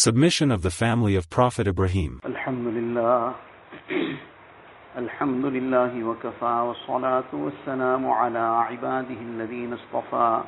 Submission 0.00 0.51
of 0.51 0.61
the 0.61 0.71
family 0.71 1.15
of 1.17 1.29
Prophet 1.29 1.67
Ibrahim. 1.67 2.21
الحمد 2.25 2.67
لله 2.67 3.35
الحمد 4.97 5.45
لله 5.45 6.03
وكفى 6.03 6.45
والصلاة 6.67 7.31
والسلام 7.33 8.09
على 8.09 8.39
عباده 8.39 9.19
الذين 9.21 9.73
اصطفى 9.73 10.43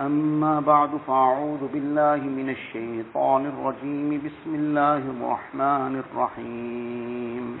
أما 0.00 0.60
بعد 0.60 0.90
فأعوذ 1.06 1.68
بالله 1.72 2.16
من 2.16 2.50
الشيطان 2.50 3.46
الرجيم 3.46 4.20
بسم 4.20 4.54
الله 4.54 4.96
الرحمن 4.98 6.02
الرحيم 6.04 7.60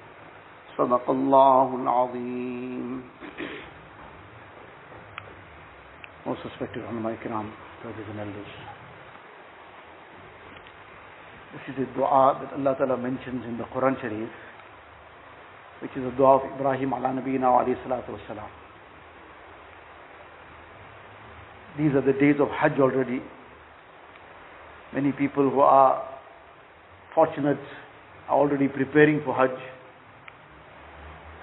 صدق 0.78 1.10
الله 1.10 1.68
العظيم 1.82 3.02
Most 6.26 6.40
respected 6.44 6.82
ulama 6.82 7.14
ikram, 7.14 7.52
brothers 7.82 8.06
and 8.10 8.18
elders. 8.18 8.52
This 11.52 11.74
is 11.76 11.82
a 11.88 11.94
dua 11.94 12.36
that 12.42 12.52
Allah 12.58 12.74
Ta'ala 12.76 12.96
mentions 12.96 13.44
in 13.46 13.56
the 13.56 13.64
Quran 13.64 13.94
Sharif, 14.00 14.28
which 15.82 15.92
is 15.96 16.04
a 16.04 16.10
dua 16.16 16.38
of 16.38 16.52
Ibrahim 16.52 16.92
ala 16.94 17.14
nabiyina 17.14 17.42
wa 17.42 17.62
alayhi 17.62 17.80
salatu 17.86 18.18
wasalam. 18.18 18.48
These 21.78 21.94
are 21.94 22.00
the 22.00 22.12
days 22.18 22.40
of 22.40 22.48
Hajj 22.48 22.80
already. 22.80 23.22
Many 24.92 25.12
people 25.12 25.48
who 25.48 25.60
are 25.60 26.02
fortunate 27.14 27.60
are 28.28 28.36
already 28.36 28.66
preparing 28.66 29.22
for 29.24 29.32
Hajj. 29.32 29.56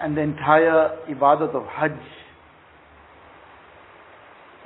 And 0.00 0.16
the 0.16 0.22
entire 0.22 0.96
ibadat 1.10 1.54
of 1.54 1.64
Hajj 1.66 1.98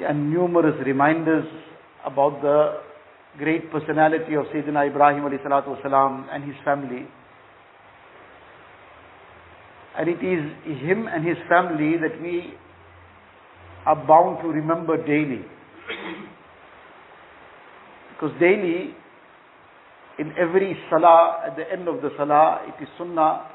and 0.00 0.30
numerous 0.30 0.74
reminders 0.84 1.46
about 2.04 2.42
the 2.42 2.80
great 3.38 3.70
personality 3.72 4.34
of 4.34 4.44
Sayyidina 4.46 4.90
Ibrahim 4.90 5.24
wasalam 5.24 6.26
and 6.30 6.44
his 6.44 6.54
family. 6.64 7.06
And 9.96 10.08
it 10.08 10.24
is 10.24 10.80
him 10.80 11.06
and 11.06 11.26
his 11.26 11.36
family 11.48 11.96
that 11.98 12.20
we 12.20 12.54
are 13.86 13.96
bound 13.96 14.42
to 14.42 14.48
remember 14.48 14.96
daily. 14.96 15.44
Because 18.10 18.38
daily, 18.38 18.94
in 20.18 20.32
every 20.38 20.76
salah, 20.88 21.42
at 21.46 21.56
the 21.56 21.70
end 21.70 21.88
of 21.88 22.00
the 22.02 22.10
salah, 22.16 22.60
it 22.68 22.82
is 22.82 22.88
sunnah, 22.96 23.48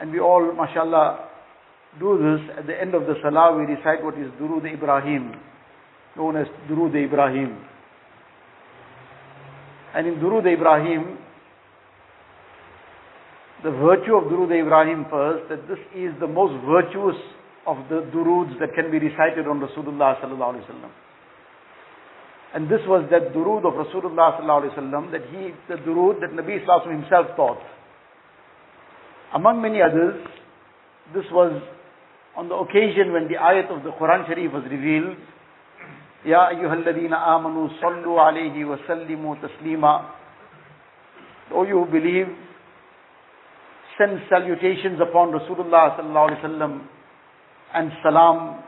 and 0.00 0.12
we 0.12 0.20
all, 0.20 0.52
mashallah, 0.52 1.28
do 1.98 2.18
this. 2.18 2.56
At 2.58 2.66
the 2.66 2.80
end 2.80 2.94
of 2.94 3.02
the 3.02 3.14
salah, 3.22 3.56
we 3.56 3.64
recite 3.64 4.02
what 4.04 4.14
is 4.18 4.30
Durood 4.40 4.72
Ibrahim, 4.72 5.34
known 6.16 6.36
as 6.36 6.46
Durood 6.70 6.94
Ibrahim. 6.94 7.58
And 9.94 10.06
in 10.06 10.14
Durood 10.16 10.46
Ibrahim, 10.52 11.18
the 13.64 13.70
virtue 13.70 14.14
of 14.14 14.24
Durood 14.24 14.52
Ibrahim 14.60 15.06
first, 15.10 15.48
that 15.48 15.66
this 15.66 15.80
is 15.94 16.12
the 16.20 16.28
most 16.28 16.54
virtuous 16.64 17.16
of 17.66 17.76
the 17.90 18.00
duroods 18.12 18.52
that 18.60 18.74
can 18.74 18.90
be 18.90 18.98
recited 18.98 19.46
on 19.46 19.60
Rasulullah 19.60 20.20
sallallahu. 20.22 20.90
And 22.54 22.64
this 22.68 22.80
was 22.86 23.04
that 23.10 23.34
durood 23.34 23.68
of 23.68 23.74
Rasulullah 23.76 24.40
sallallahu 24.40 24.72
alaihi 24.72 24.78
wasallam 24.78 25.12
that 25.12 25.22
he, 25.28 25.52
the 25.68 25.76
durood 25.84 26.20
that 26.20 26.30
Nabi 26.30 26.64
Sallallahu 26.64 27.02
himself 27.02 27.36
taught. 27.36 27.60
Among 29.34 29.60
many 29.60 29.82
others, 29.82 30.16
this 31.14 31.24
was 31.30 31.62
on 32.36 32.48
the 32.48 32.54
occasion 32.54 33.12
when 33.12 33.28
the 33.28 33.34
ayat 33.34 33.68
of 33.70 33.82
the 33.82 33.90
Quran 33.90 34.26
Sharif 34.26 34.52
was 34.52 34.64
revealed. 34.70 35.16
Ya 36.24 36.48
ayyuhalladhina 36.48 37.16
amanu 37.16 37.68
sallu 37.80 38.16
alayhi 38.16 38.66
wa 38.66 38.76
sallimu 38.88 39.36
taslima. 39.42 40.10
O 41.54 41.64
you 41.64 41.84
who 41.84 41.86
believe, 41.86 42.28
send 43.98 44.20
salutations 44.30 45.00
upon 45.00 45.32
Rasulullah 45.32 45.98
sallallahu 45.98 46.30
alaihi 46.30 46.42
wasallam 46.44 46.86
and 47.74 47.92
salam. 48.02 48.62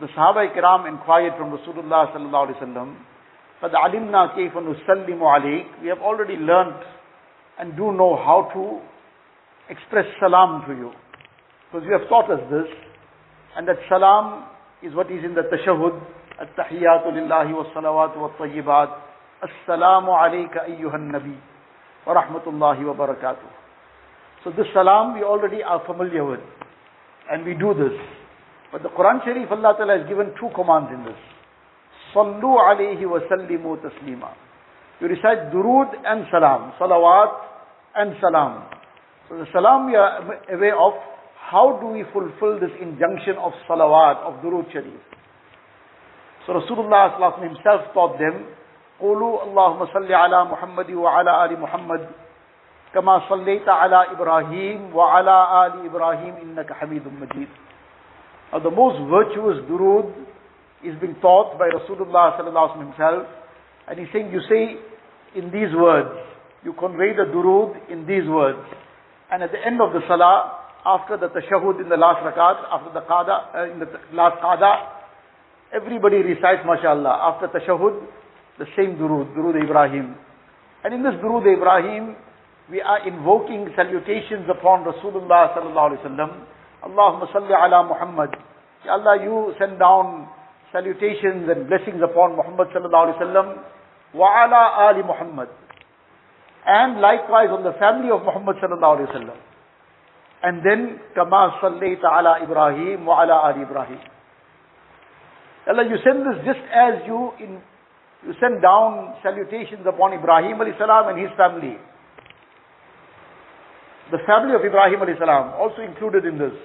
The 0.00 0.06
Sahaba 0.08 0.52
Ikram 0.52 0.88
inquired 0.88 1.34
from 1.38 1.56
Rasulullah 1.56 2.12
sallallahu 2.12 2.48
alaihi 2.48 2.60
wasallam, 2.60 2.96
"Qad 3.62 3.72
alimna 3.72 4.34
kayfa 4.36 4.60
nusallimu 4.60 5.20
alayk." 5.20 5.82
We 5.82 5.88
have 5.88 6.00
already 6.00 6.36
learnt 6.36 6.82
and 7.58 7.76
do 7.76 7.92
know 7.92 8.16
how 8.16 8.50
to 8.54 8.80
express 9.71 10.05
salam 10.19 10.63
to 10.67 10.73
you. 10.73 10.91
Because 11.71 11.85
you 11.85 11.93
have 11.97 12.07
taught 12.09 12.31
us 12.31 12.39
this, 12.49 12.67
and 13.55 13.67
that 13.67 13.77
salam 13.89 14.45
is 14.81 14.93
what 14.93 15.11
is 15.11 15.23
in 15.23 15.33
the 15.35 15.43
tashahud, 15.43 15.99
التحيات 16.41 17.07
لله 17.07 17.53
والصلوات 17.55 18.17
والطيبات 18.17 18.89
السلام 19.43 20.09
عليك 20.09 20.57
أيها 20.57 20.95
النبي 20.95 21.37
ورحمة 22.05 22.41
الله 22.47 22.85
وبركاته 22.85 23.49
So 24.43 24.51
this 24.51 24.67
salam 24.73 25.15
we 25.15 25.23
already 25.23 25.63
are 25.63 25.83
familiar 25.85 26.23
with. 26.23 26.39
And 27.29 27.43
we 27.43 27.53
do 27.55 27.73
this. 27.73 27.97
But 28.71 28.83
the 28.83 28.89
Quran 28.89 29.23
Sharif, 29.25 29.51
Allah 29.51 29.73
Ta'ala 29.77 29.97
has 29.97 30.07
given 30.07 30.31
two 30.39 30.49
commands 30.55 30.91
in 30.93 31.03
this. 31.03 31.19
Sallu 32.13 32.55
alayhi 32.55 33.03
wa 33.09 33.19
sallimu 33.27 33.81
taslima. 33.81 34.31
You 35.01 35.07
recite 35.07 35.51
durood 35.51 35.91
and 36.05 36.25
salam. 36.31 36.71
Salawat 36.79 37.33
and 37.95 38.15
salam. 38.21 38.63
So 39.31 39.37
the 39.37 39.45
salam 39.51 39.87
we 39.87 39.95
are 39.95 40.23
aware 40.53 40.79
of. 40.79 40.93
How 41.35 41.79
do 41.79 41.87
we 41.87 42.03
fulfill 42.11 42.59
this 42.59 42.75
injunction 42.81 43.39
of 43.39 43.53
salawat, 43.69 44.19
of 44.27 44.43
durood 44.43 44.71
sharif? 44.71 44.99
So 46.45 46.53
Rasulullah 46.53 47.15
himself 47.41 47.93
taught 47.93 48.19
them, 48.19 48.45
قولوا 49.01 49.43
اللهم 49.43 49.85
صل 49.93 50.13
على 50.13 50.45
محمد 50.45 50.91
وعلى 50.91 51.45
آل 51.45 51.59
محمد 51.59 52.07
كما 52.93 53.21
صليت 53.29 53.69
على 53.69 54.11
إبراهيم 54.11 54.95
وعلى 54.95 55.65
آل 55.65 55.85
إبراهيم 55.85 56.33
إنك 56.43 56.73
حميد 56.73 57.03
مجيد 57.21 57.47
Now 58.51 58.59
the 58.59 58.71
most 58.71 58.97
virtuous 59.11 59.61
durood 59.69 60.09
is 60.83 60.95
being 60.99 61.15
taught 61.21 61.59
by 61.59 61.69
Rasulullah 61.69 62.39
sallallahu 62.39 62.89
himself 62.89 63.27
and 63.87 63.99
he's 63.99 64.07
saying 64.11 64.31
you 64.31 64.41
say 64.49 64.77
in 65.35 65.51
these 65.51 65.75
words 65.75 66.09
you 66.63 66.73
convey 66.73 67.13
the 67.13 67.29
durood 67.29 67.77
in 67.91 68.07
these 68.07 68.27
words 68.27 68.65
and 69.32 69.42
at 69.42 69.50
the 69.50 69.58
end 69.64 69.80
of 69.80 69.92
the 69.92 70.00
salah 70.06 70.60
after 70.84 71.16
the 71.16 71.28
tashahud 71.28 71.80
in 71.80 71.88
the 71.88 71.96
last 71.96 72.20
rakat 72.20 72.60
after 72.70 72.92
the 72.92 73.04
qada 73.08 73.36
uh, 73.56 73.72
in 73.72 73.78
the 73.80 73.88
last 74.12 74.36
qada 74.44 74.72
everybody 75.72 76.16
recites 76.22 76.60
mashallah 76.66 77.32
after 77.32 77.48
tashahud 77.48 78.04
the 78.58 78.66
same 78.76 78.96
durood 79.00 79.32
durood 79.34 79.56
Ibrahim 79.56 80.14
and 80.84 80.94
in 80.94 81.02
this 81.02 81.14
durood 81.24 81.48
Ibrahim 81.48 82.14
we 82.70 82.80
are 82.80 83.06
invoking 83.06 83.68
salutations 83.76 84.48
upon 84.48 84.88
Rasulullah 84.88 85.52
sallallahu 85.52 85.92
alaihi 85.92 86.02
wasallam. 86.06 86.30
Allahumma 86.80 87.28
salli 87.28 87.52
ala 87.52 87.84
Muhammad. 87.84 88.30
Ya 88.84 88.96
Allah, 88.96 89.20
you 89.22 89.54
send 89.58 89.78
down 89.78 90.28
salutations 90.72 91.48
and 91.52 91.68
blessings 91.68 92.00
upon 92.00 92.32
Muhammad 92.32 92.68
sallallahu 92.72 93.12
alaihi 93.12 93.18
wasallam. 93.20 93.48
Wa 94.14 94.46
ala 94.46 94.88
ali 94.88 95.02
Muhammad 95.02 95.48
And 96.65 96.99
likewise 96.99 97.47
on 97.49 97.63
the 97.63 97.73
family 97.79 98.11
of 98.11 98.23
Muhammad 98.23 98.57
sallallahu 98.57 98.99
alaihi 98.99 99.09
wasallam. 99.13 99.39
And 100.43 100.65
then 100.65 100.99
kama 101.15 101.57
sallaita 101.63 102.05
ala 102.05 102.43
Ibrahim 102.43 103.05
wa 103.05 103.23
ala 103.23 103.47
ali 103.47 103.63
Ibrahim. 103.63 103.99
Allah, 105.67 105.83
you 105.83 105.97
send 106.03 106.23
this 106.23 106.45
just 106.45 106.63
as 106.71 107.03
you 107.07 107.31
in, 107.39 107.59
you 108.25 108.33
send 108.39 108.61
down 108.61 109.15
salutations 109.23 109.83
upon 109.85 110.13
Ibrahim 110.13 110.57
alayhi 110.57 110.77
salam 110.77 111.09
and 111.09 111.19
his 111.19 111.31
family. 111.35 111.75
The 114.11 114.19
family 114.25 114.55
of 114.55 114.63
Ibrahim 114.63 114.99
alayhi 114.99 115.19
salam 115.19 115.53
also 115.59 115.81
included 115.81 116.25
in 116.25 116.37
this. 116.37 116.55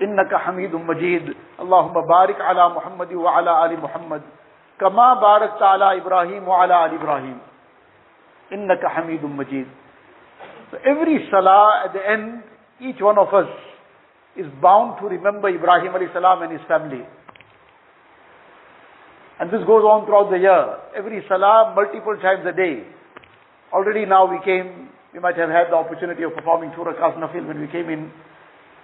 إنك 0.00 0.34
حميد 0.34 0.74
مجيد 0.74 1.36
اللهم 1.60 2.06
بارك 2.08 2.40
على 2.40 2.68
محمد 2.68 3.12
وعلى 3.12 3.64
آل 3.64 3.80
محمد 3.80 4.22
كما 4.80 5.14
باركت 5.14 5.62
على 5.62 5.96
إبراهيم 6.00 6.48
وعلى 6.48 6.84
آل 6.86 6.94
إبراهيم 6.94 7.38
Innaka 8.51 8.89
Hamidum 8.89 9.35
Majid. 9.35 9.67
So 10.71 10.77
every 10.85 11.27
salah 11.31 11.85
at 11.85 11.93
the 11.93 12.01
end, 12.01 12.43
each 12.81 13.01
one 13.01 13.17
of 13.17 13.33
us 13.33 13.49
is 14.35 14.45
bound 14.61 14.99
to 14.99 15.07
remember 15.07 15.49
Ibrahim 15.49 15.93
alayhi 15.93 16.13
salam 16.13 16.43
and 16.43 16.51
his 16.51 16.61
family. 16.67 17.01
And 19.39 19.51
this 19.51 19.61
goes 19.67 19.83
on 19.83 20.05
throughout 20.05 20.31
the 20.31 20.39
year. 20.39 20.77
Every 20.95 21.23
salah 21.27 21.73
multiple 21.75 22.15
times 22.21 22.45
a 22.47 22.55
day. 22.55 22.83
Already 23.73 24.05
now 24.05 24.29
we 24.29 24.39
came, 24.45 24.89
we 25.13 25.19
might 25.19 25.37
have 25.37 25.49
had 25.49 25.71
the 25.71 25.75
opportunity 25.75 26.23
of 26.23 26.33
performing 26.33 26.71
two 26.71 26.83
rakas 26.83 27.17
nafil 27.19 27.47
when 27.47 27.59
we 27.59 27.67
came 27.67 27.89
in. 27.89 28.11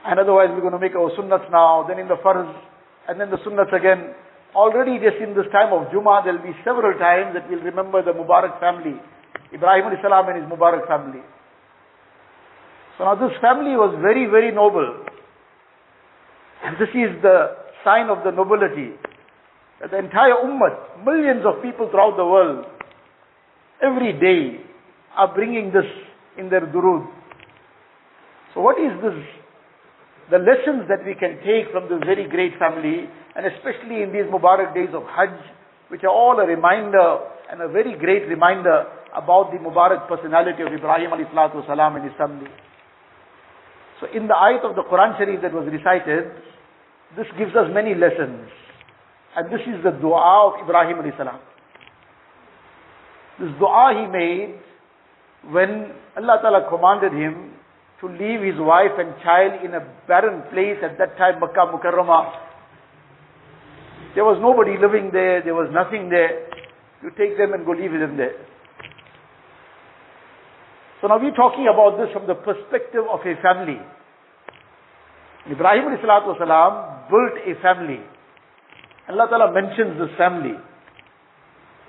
And 0.06 0.20
otherwise 0.20 0.50
we're 0.52 0.66
going 0.66 0.76
to 0.76 0.82
make 0.82 0.96
our 0.96 1.12
sunnats 1.16 1.50
now, 1.52 1.86
then 1.88 2.00
in 2.00 2.08
the 2.08 2.18
farz, 2.20 2.50
and 3.08 3.20
then 3.20 3.30
the 3.30 3.38
sunnats 3.38 3.72
again. 3.72 4.16
Already 4.56 5.00
just 5.00 5.22
in 5.24 5.36
this 5.36 5.48
time 5.52 5.72
of 5.72 5.92
Juma, 5.92 6.22
there'll 6.26 6.44
be 6.44 6.52
several 6.66 6.98
times 7.00 7.36
that 7.36 7.48
we'll 7.48 7.64
remember 7.64 8.04
the 8.04 8.12
Mubarak 8.12 8.60
family 8.60 9.00
Ibrahim 9.54 9.86
alayhi 9.86 10.02
salam 10.02 10.30
and 10.30 10.44
his 10.44 10.52
Mubarak 10.52 10.88
family. 10.88 11.22
So 12.98 13.06
now 13.06 13.16
this 13.16 13.36
family 13.42 13.76
was 13.76 13.98
very, 14.02 14.28
very 14.28 14.52
noble. 14.52 15.06
And 16.64 16.78
this 16.78 16.90
is 16.90 17.22
the 17.22 17.58
sign 17.84 18.10
of 18.10 18.24
the 18.24 18.32
nobility. 18.32 18.96
That 19.82 19.92
the 19.92 19.98
entire 19.98 20.38
ummah, 20.46 21.04
millions 21.04 21.44
of 21.46 21.64
people 21.64 21.90
throughout 21.90 22.16
the 22.16 22.26
world, 22.26 22.66
every 23.82 24.14
day 24.14 24.62
are 25.18 25.34
bringing 25.34 25.74
this 25.74 25.90
in 26.38 26.50
their 26.50 26.62
durud. 26.62 27.10
So 28.54 28.62
what 28.62 28.78
is 28.80 28.94
this? 29.02 29.18
The 30.30 30.38
lessons 30.38 30.88
that 30.88 31.04
we 31.04 31.16
can 31.16 31.42
take 31.44 31.74
from 31.74 31.90
this 31.90 32.00
very 32.06 32.30
great 32.30 32.56
family, 32.60 33.10
and 33.36 33.46
especially 33.48 34.04
in 34.04 34.14
these 34.14 34.30
Mubarak 34.32 34.74
days 34.74 34.94
of 34.94 35.04
Hajj, 35.04 35.34
which 35.90 36.04
are 36.04 36.14
all 36.14 36.40
a 36.40 36.46
reminder 36.46 37.20
and 37.52 37.62
a 37.62 37.68
very 37.68 37.98
great 37.98 38.30
reminder 38.30 38.86
about 39.16 39.52
the 39.52 39.58
Mubarak 39.58 40.08
personality 40.08 40.64
of 40.64 40.74
Ibrahim 40.74 41.12
alayhi 41.12 41.32
salatu 41.34 41.66
salam 41.68 41.96
and 41.96 42.06
his 42.06 42.14
family. 42.18 42.50
So 44.00 44.08
in 44.14 44.28
the 44.28 44.34
ayat 44.34 44.66
of 44.66 44.76
the 44.76 44.84
Quran 44.84 45.18
Sharif 45.18 45.42
that 45.42 45.54
was 45.54 45.68
recited, 45.72 46.32
this 47.16 47.28
gives 47.38 47.56
us 47.56 47.70
many 47.74 47.94
lessons. 47.94 48.50
And 49.36 49.52
this 49.52 49.62
is 49.68 49.84
the 49.84 49.92
dua 49.92 50.52
of 50.52 50.64
Ibrahim 50.64 50.98
alayhi 50.98 51.18
salam. 51.18 51.40
This 53.40 53.52
dua 53.60 53.94
he 53.96 54.06
made 54.12 54.60
when 55.50 55.94
Allah 56.18 56.38
Ta'ala 56.42 56.70
commanded 56.70 57.14
him 57.14 57.54
to 58.02 58.08
leave 58.08 58.42
his 58.42 58.60
wife 58.60 58.98
and 58.98 59.14
child 59.24 59.64
in 59.64 59.74
a 59.74 59.82
barren 60.08 60.42
place 60.50 60.78
at 60.84 60.98
that 60.98 61.18
time, 61.18 61.40
Makkah 61.40 61.72
Mukarramah. 61.72 62.52
There 64.16 64.26
was 64.26 64.38
nobody 64.42 64.78
living 64.78 65.10
there, 65.14 65.42
there 65.42 65.56
was 65.56 65.70
nothing 65.72 66.10
there. 66.10 66.50
You 67.02 67.10
take 67.18 67.38
them 67.38 67.54
and 67.54 67.66
go 67.66 67.72
leave 67.72 67.92
them 67.92 68.18
there. 68.18 68.36
So 71.02 71.08
now 71.08 71.18
we're 71.18 71.34
talking 71.34 71.66
about 71.66 71.98
this 71.98 72.14
from 72.14 72.28
the 72.28 72.38
perspective 72.38 73.02
of 73.10 73.20
a 73.26 73.34
family. 73.42 73.82
Ibrahim 75.50 75.98
salam 75.98 77.10
built 77.10 77.42
a 77.42 77.60
family. 77.62 78.00
Allah 79.10 79.26
Ta'ala 79.28 79.52
mentions 79.52 79.98
this 79.98 80.14
family. 80.16 80.54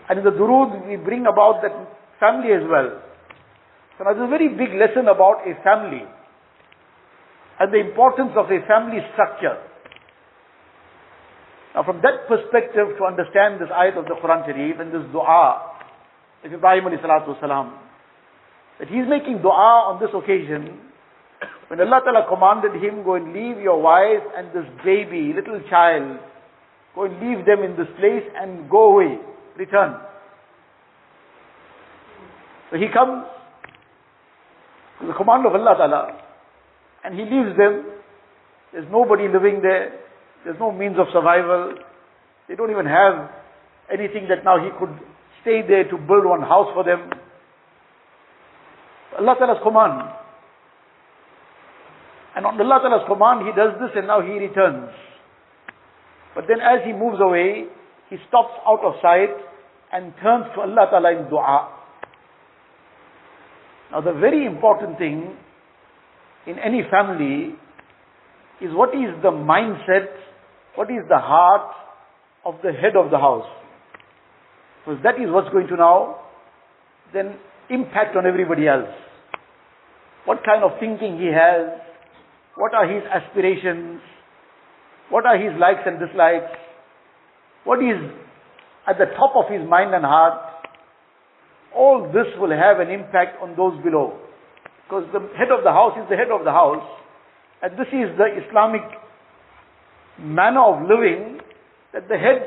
And 0.09 0.19
in 0.19 0.25
the 0.25 0.32
durud 0.32 0.88
we 0.88 0.97
bring 0.97 1.26
about 1.26 1.61
that 1.61 1.76
family 2.19 2.56
as 2.56 2.64
well. 2.64 3.05
So 3.99 4.05
now 4.05 4.14
there's 4.14 4.26
a 4.26 4.32
very 4.32 4.49
big 4.49 4.73
lesson 4.81 5.06
about 5.09 5.44
a 5.44 5.61
family 5.62 6.09
and 7.61 7.69
the 7.69 7.79
importance 7.79 8.32
of 8.35 8.47
a 8.47 8.64
family 8.67 9.05
structure. 9.12 9.61
Now 11.75 11.85
from 11.85 12.00
that 12.00 12.25
perspective 12.29 12.97
to 12.97 13.05
understand 13.05 13.61
this 13.61 13.69
ayat 13.69 14.00
of 14.00 14.09
the 14.09 14.17
Quran 14.17 14.49
Sharif 14.49 14.81
and 14.81 14.88
this 14.88 15.05
dua 15.12 15.76
Ibrahim 16.44 16.85
alayhi 16.88 17.05
salatu 17.05 17.38
salam, 17.38 17.79
that 18.79 18.89
he's 18.89 19.07
making 19.09 19.43
dua 19.43 19.93
on 19.93 20.01
this 20.01 20.11
occasion 20.15 20.79
when 21.73 21.81
Allah 21.81 22.03
Ta'ala 22.05 22.27
commanded 22.29 22.85
him, 22.85 23.03
go 23.03 23.15
and 23.15 23.33
leave 23.33 23.57
your 23.57 23.81
wife 23.81 24.21
and 24.37 24.49
this 24.49 24.69
baby, 24.85 25.33
little 25.33 25.59
child, 25.71 26.21
go 26.95 27.05
and 27.05 27.15
leave 27.17 27.47
them 27.47 27.65
in 27.65 27.77
this 27.81 27.89
place 27.99 28.29
and 28.37 28.69
go 28.69 28.93
away, 28.93 29.17
return. 29.57 29.97
So 32.71 32.77
he 32.77 32.89
comes 32.93 33.25
to 35.01 35.07
the 35.07 35.15
command 35.15 35.47
of 35.47 35.55
Allah 35.55 35.75
Ta'ala 35.79 36.21
and 37.05 37.15
he 37.15 37.25
leaves 37.25 37.57
them. 37.57 37.89
There's 38.75 38.93
nobody 38.93 39.25
living 39.29 39.63
there. 39.63 39.97
There's 40.45 40.61
no 40.61 40.73
means 40.73 40.99
of 40.99 41.07
survival. 41.11 41.73
They 42.49 42.55
don't 42.55 42.71
even 42.71 42.85
have 42.85 43.31
anything 43.91 44.29
that 44.29 44.45
now 44.45 44.63
he 44.63 44.69
could 44.79 44.93
stay 45.41 45.63
there 45.67 45.85
to 45.89 45.97
build 45.97 46.27
one 46.27 46.43
house 46.43 46.69
for 46.75 46.85
them. 46.85 47.09
Allah 49.19 49.35
Ta'ala's 49.38 49.62
command. 49.62 50.09
And 52.37 52.47
on 52.47 52.61
Allah 52.61 52.81
Ta'ala's 52.81 53.06
command, 53.06 53.47
he 53.47 53.53
does 53.53 53.76
this 53.81 53.91
and 53.97 54.06
now 54.06 54.23
he 54.23 54.32
returns. 54.38 54.91
But 56.35 56.44
then 56.49 56.61
as 56.61 56.81
he 56.85 56.93
moves 56.93 57.20
away, 57.20 57.67
he 58.09 58.17
stops 58.29 58.55
out 58.67 58.81
of 58.85 58.94
sight 59.03 59.37
and 59.93 60.12
turns 60.23 60.47
to 60.55 60.62
Allah 60.62 60.88
Ta'ala 60.91 61.12
in 61.12 61.29
dua. 61.29 61.69
Now 63.93 64.00
the 64.00 64.12
very 64.19 64.47
important 64.47 64.97
thing 64.99 65.37
in 66.47 66.59
any 66.59 66.82
family 66.91 67.55
is 68.61 68.73
what 68.73 68.91
is 68.91 69.12
the 69.23 69.31
mindset, 69.31 70.09
what 70.75 70.91
is 70.91 71.05
the 71.09 71.19
heart 71.19 71.75
of 72.44 72.55
the 72.62 72.73
head 72.73 72.97
of 72.97 73.11
the 73.11 73.19
house. 73.19 73.49
Because 74.85 75.03
that 75.05 75.20
is 75.20 75.29
what's 75.31 75.50
going 75.50 75.69
to 75.69 75.76
now 75.76 76.23
then 77.12 77.37
impact 77.73 78.17
on 78.17 78.27
everybody 78.27 78.69
else. 78.69 78.89
What 80.25 80.45
kind 80.45 80.63
of 80.63 80.79
thinking 80.79 81.19
he 81.19 81.27
has, 81.27 81.81
what 82.55 82.75
are 82.75 82.87
his 82.87 83.03
aspirations, 83.09 84.01
what 85.11 85.27
are 85.27 85.37
his 85.37 85.59
likes 85.59 85.83
and 85.87 85.99
dislikes, 85.99 86.53
what 87.65 87.79
is 87.81 87.99
at 88.87 88.99
the 88.99 89.07
top 89.17 89.35
of 89.37 89.51
his 89.51 89.67
mind 89.69 89.95
and 89.95 90.05
heart, 90.05 90.39
all 91.75 92.07
this 92.13 92.27
will 92.39 92.51
have 92.51 92.81
an 92.81 92.91
impact 92.91 93.41
on 93.41 93.57
those 93.57 93.83
below. 93.83 94.19
Because 94.85 95.05
the 95.13 95.21
head 95.39 95.51
of 95.51 95.65
the 95.65 95.71
house 95.71 95.97
is 95.97 96.05
the 96.11 96.17
head 96.17 96.31
of 96.31 96.45
the 96.45 96.51
house, 96.51 96.85
and 97.63 97.73
this 97.79 97.89
is 97.89 98.11
the 98.19 98.29
Islamic 98.47 98.83
manner 100.21 100.61
of 100.61 100.83
living, 100.89 101.41
that 101.93 102.09
the 102.09 102.19
head, 102.19 102.43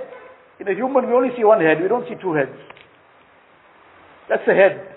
in 0.60 0.68
a 0.68 0.76
human 0.76 1.08
we 1.08 1.14
only 1.14 1.30
see 1.36 1.44
one 1.44 1.62
head, 1.62 1.82
we 1.82 1.88
don't 1.88 2.08
see 2.08 2.16
two 2.22 2.34
heads. 2.34 2.56
That's 4.30 4.44
the 4.46 4.54
head. 4.54 4.95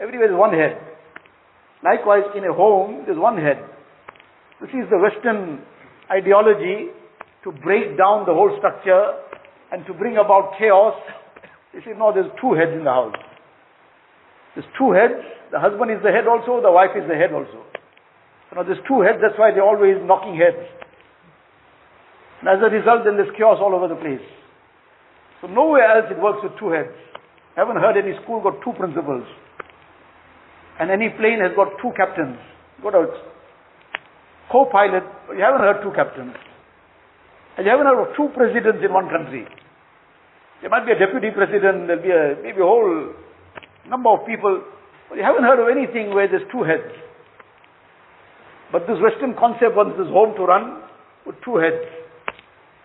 Everywhere 0.00 0.32
is 0.32 0.36
one 0.36 0.52
head. 0.52 0.80
Likewise, 1.82 2.24
in 2.36 2.44
a 2.44 2.52
home, 2.52 3.04
there's 3.06 3.18
one 3.18 3.36
head. 3.36 3.62
This 4.60 4.70
is 4.70 4.88
the 4.90 4.98
Western 4.98 5.60
ideology 6.10 6.90
to 7.44 7.52
break 7.52 7.96
down 7.98 8.24
the 8.26 8.32
whole 8.32 8.54
structure 8.58 9.20
and 9.70 9.84
to 9.86 9.92
bring 9.92 10.16
about 10.16 10.56
chaos. 10.58 10.94
They 11.72 11.80
say, 11.80 11.92
no, 11.96 12.12
there's 12.12 12.30
two 12.40 12.54
heads 12.54 12.72
in 12.72 12.84
the 12.84 12.90
house. 12.90 13.16
There's 14.54 14.66
two 14.78 14.92
heads. 14.92 15.20
The 15.52 15.60
husband 15.60 15.90
is 15.90 16.00
the 16.02 16.10
head 16.10 16.26
also, 16.26 16.62
the 16.62 16.72
wife 16.72 16.96
is 16.96 17.06
the 17.06 17.14
head 17.14 17.30
also. 17.30 17.62
So 18.50 18.56
now 18.56 18.62
there's 18.62 18.82
two 18.88 19.02
heads, 19.02 19.18
that's 19.20 19.38
why 19.38 19.52
they're 19.52 19.66
always 19.66 19.98
knocking 20.02 20.34
heads. 20.34 20.62
And 22.40 22.48
as 22.48 22.58
a 22.58 22.70
result, 22.70 23.04
then 23.04 23.14
there's 23.14 23.30
chaos 23.36 23.58
all 23.60 23.74
over 23.74 23.86
the 23.86 23.98
place. 23.98 24.24
So 25.40 25.46
nowhere 25.46 25.84
else 25.84 26.10
it 26.10 26.18
works 26.18 26.40
with 26.42 26.58
two 26.58 26.70
heads. 26.70 26.94
I 27.56 27.62
haven't 27.62 27.78
heard 27.78 27.94
any 28.00 28.16
school 28.24 28.42
got 28.42 28.58
two 28.64 28.72
principals. 28.74 29.26
And 30.80 30.90
any 30.90 31.08
plane 31.10 31.38
has 31.40 31.54
got 31.54 31.78
two 31.80 31.92
captains. 31.96 32.38
Got 32.82 32.94
a 32.94 33.06
co-pilot, 34.50 35.04
you 35.34 35.42
haven't 35.42 35.62
heard 35.62 35.82
two 35.82 35.92
captains. 35.94 36.34
And 37.56 37.66
you 37.66 37.70
haven't 37.70 37.86
heard 37.86 38.02
of 38.02 38.16
two 38.16 38.28
presidents 38.34 38.82
in 38.82 38.92
one 38.92 39.08
country. 39.08 39.46
There 40.60 40.70
might 40.70 40.86
be 40.86 40.92
a 40.92 40.98
deputy 40.98 41.30
president, 41.30 41.86
there'll 41.86 42.02
be 42.02 42.10
a, 42.10 42.42
maybe 42.42 42.58
a 42.58 42.66
whole 42.66 43.14
number 43.88 44.10
of 44.10 44.26
people, 44.26 44.62
but 45.08 45.18
you 45.18 45.24
haven't 45.24 45.44
heard 45.44 45.62
of 45.62 45.70
anything 45.70 46.14
where 46.14 46.26
there's 46.26 46.46
two 46.50 46.62
heads. 46.62 46.90
But 48.72 48.90
this 48.90 48.98
Western 48.98 49.38
concept 49.38 49.78
wants 49.78 49.94
this 49.94 50.10
home 50.10 50.34
to 50.34 50.42
run 50.42 50.82
with 51.26 51.36
two 51.44 51.62
heads. 51.62 51.84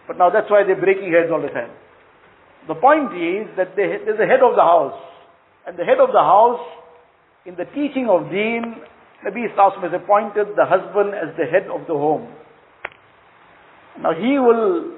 But 0.05 0.17
now 0.17 0.29
that's 0.29 0.50
why 0.50 0.62
they're 0.65 0.79
breaking 0.79 1.13
heads 1.13 1.34
all 1.34 1.41
the 1.41 1.50
time. 1.50 1.74
The 2.67 2.75
point 2.75 3.10
is 3.17 3.50
that 3.58 3.74
there's 3.74 4.19
a 4.19 4.29
head 4.29 4.46
of 4.46 4.53
the 4.53 4.62
house. 4.62 4.98
And 5.65 5.77
the 5.77 5.86
head 5.86 5.98
of 5.98 6.13
the 6.13 6.22
house 6.22 6.62
in 7.46 7.55
the 7.55 7.65
teaching 7.74 8.08
of 8.10 8.29
deen, 8.29 8.75
Nabi 9.25 9.51
Islam 9.51 9.81
has 9.81 9.91
appointed 9.93 10.55
the 10.55 10.65
husband 10.65 11.13
as 11.13 11.36
the 11.38 11.46
head 11.46 11.67
of 11.67 11.88
the 11.88 11.93
home. 11.93 12.27
Now 14.01 14.13
he 14.13 14.39
will 14.39 14.96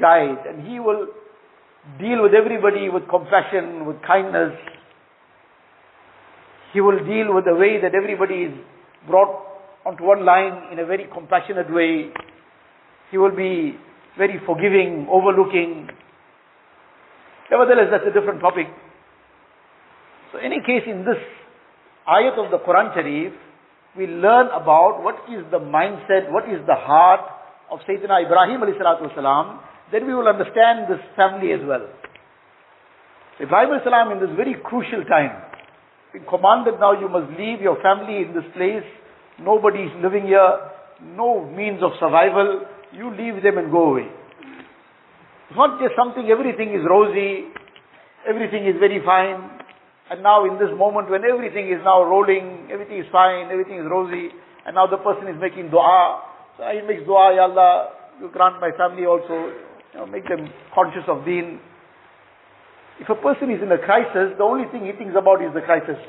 guide 0.00 0.46
and 0.48 0.66
he 0.66 0.80
will 0.80 1.08
deal 1.98 2.22
with 2.22 2.32
everybody 2.34 2.88
with 2.88 3.08
compassion, 3.08 3.86
with 3.86 3.96
kindness. 4.06 4.52
He 6.72 6.80
will 6.80 6.98
deal 6.98 7.34
with 7.34 7.44
the 7.44 7.54
way 7.54 7.80
that 7.80 7.94
everybody 7.94 8.48
is 8.48 8.54
brought 9.06 9.44
onto 9.86 10.04
one 10.04 10.24
line 10.24 10.72
in 10.72 10.78
a 10.78 10.86
very 10.86 11.06
compassionate 11.12 11.72
way. 11.72 12.10
He 13.10 13.16
will 13.16 13.34
be 13.34 13.76
very 14.18 14.40
forgiving, 14.44 15.08
overlooking. 15.10 15.88
Nevertheless, 17.50 17.88
that's 17.90 18.04
a 18.04 18.12
different 18.12 18.40
topic. 18.40 18.66
So 20.32 20.38
any 20.38 20.60
case 20.60 20.84
in 20.86 21.04
this 21.04 21.16
ayat 22.08 22.38
of 22.38 22.50
the 22.50 22.58
Quran 22.58 22.94
Sharif, 22.94 23.32
we 23.96 24.06
learn 24.06 24.48
about 24.48 25.02
what 25.02 25.16
is 25.28 25.44
the 25.50 25.58
mindset, 25.58 26.30
what 26.32 26.48
is 26.48 26.64
the 26.66 26.74
heart 26.74 27.20
of 27.70 27.80
Sayyidina 27.88 28.24
Ibrahim 28.24 28.60
alayhi 28.60 28.80
salatu 28.80 29.12
wasalam, 29.12 29.60
then 29.92 30.06
we 30.06 30.14
will 30.14 30.28
understand 30.28 30.88
this 30.88 31.00
family 31.16 31.52
as 31.52 31.60
well. 31.66 31.86
Ibrahim 33.40 33.80
salam 33.84 34.12
in 34.12 34.20
this 34.20 34.34
very 34.36 34.56
crucial 34.64 35.04
time, 35.04 35.48
been 36.12 36.24
commanded 36.24 36.80
now 36.80 36.98
you 36.98 37.08
must 37.08 37.28
leave 37.38 37.60
your 37.60 37.80
family 37.82 38.24
in 38.24 38.32
this 38.32 38.44
place. 38.56 38.84
Nobody 39.38 39.80
is 39.80 39.92
living 40.02 40.24
here. 40.24 40.72
No 41.14 41.44
means 41.44 41.82
of 41.82 41.92
survival. 42.00 42.64
You 42.92 43.10
leave 43.14 43.42
them 43.42 43.58
and 43.58 43.70
go 43.70 43.92
away. 43.92 44.08
It's 45.48 45.56
not 45.56 45.80
just 45.80 45.92
something, 45.96 46.28
everything 46.28 46.74
is 46.74 46.84
rosy, 46.88 47.48
everything 48.28 48.66
is 48.66 48.76
very 48.80 49.00
fine. 49.04 49.57
And 50.10 50.22
now 50.22 50.44
in 50.48 50.56
this 50.58 50.72
moment 50.72 51.10
when 51.10 51.24
everything 51.24 51.68
is 51.68 51.80
now 51.84 52.02
rolling, 52.02 52.68
everything 52.72 52.98
is 52.98 53.06
fine, 53.12 53.52
everything 53.52 53.78
is 53.78 53.86
rosy, 53.90 54.32
and 54.64 54.74
now 54.74 54.86
the 54.86 54.96
person 54.96 55.28
is 55.28 55.36
making 55.40 55.68
dua. 55.70 56.22
So 56.56 56.64
he 56.72 56.80
makes 56.86 57.04
dua, 57.04 57.36
Ya 57.36 57.44
Allah, 57.44 57.92
you 58.20 58.30
grant 58.32 58.60
my 58.60 58.72
family 58.72 59.04
also, 59.04 59.52
you 59.92 59.98
know, 60.00 60.06
make 60.06 60.26
them 60.26 60.48
conscious 60.74 61.04
of 61.08 61.24
deen. 61.24 61.60
If 63.00 63.08
a 63.08 63.14
person 63.14 63.52
is 63.52 63.62
in 63.62 63.70
a 63.70 63.78
crisis, 63.78 64.34
the 64.36 64.44
only 64.44 64.66
thing 64.72 64.86
he 64.88 64.92
thinks 64.92 65.14
about 65.16 65.44
is 65.44 65.52
the 65.54 65.60
crisis. 65.60 66.00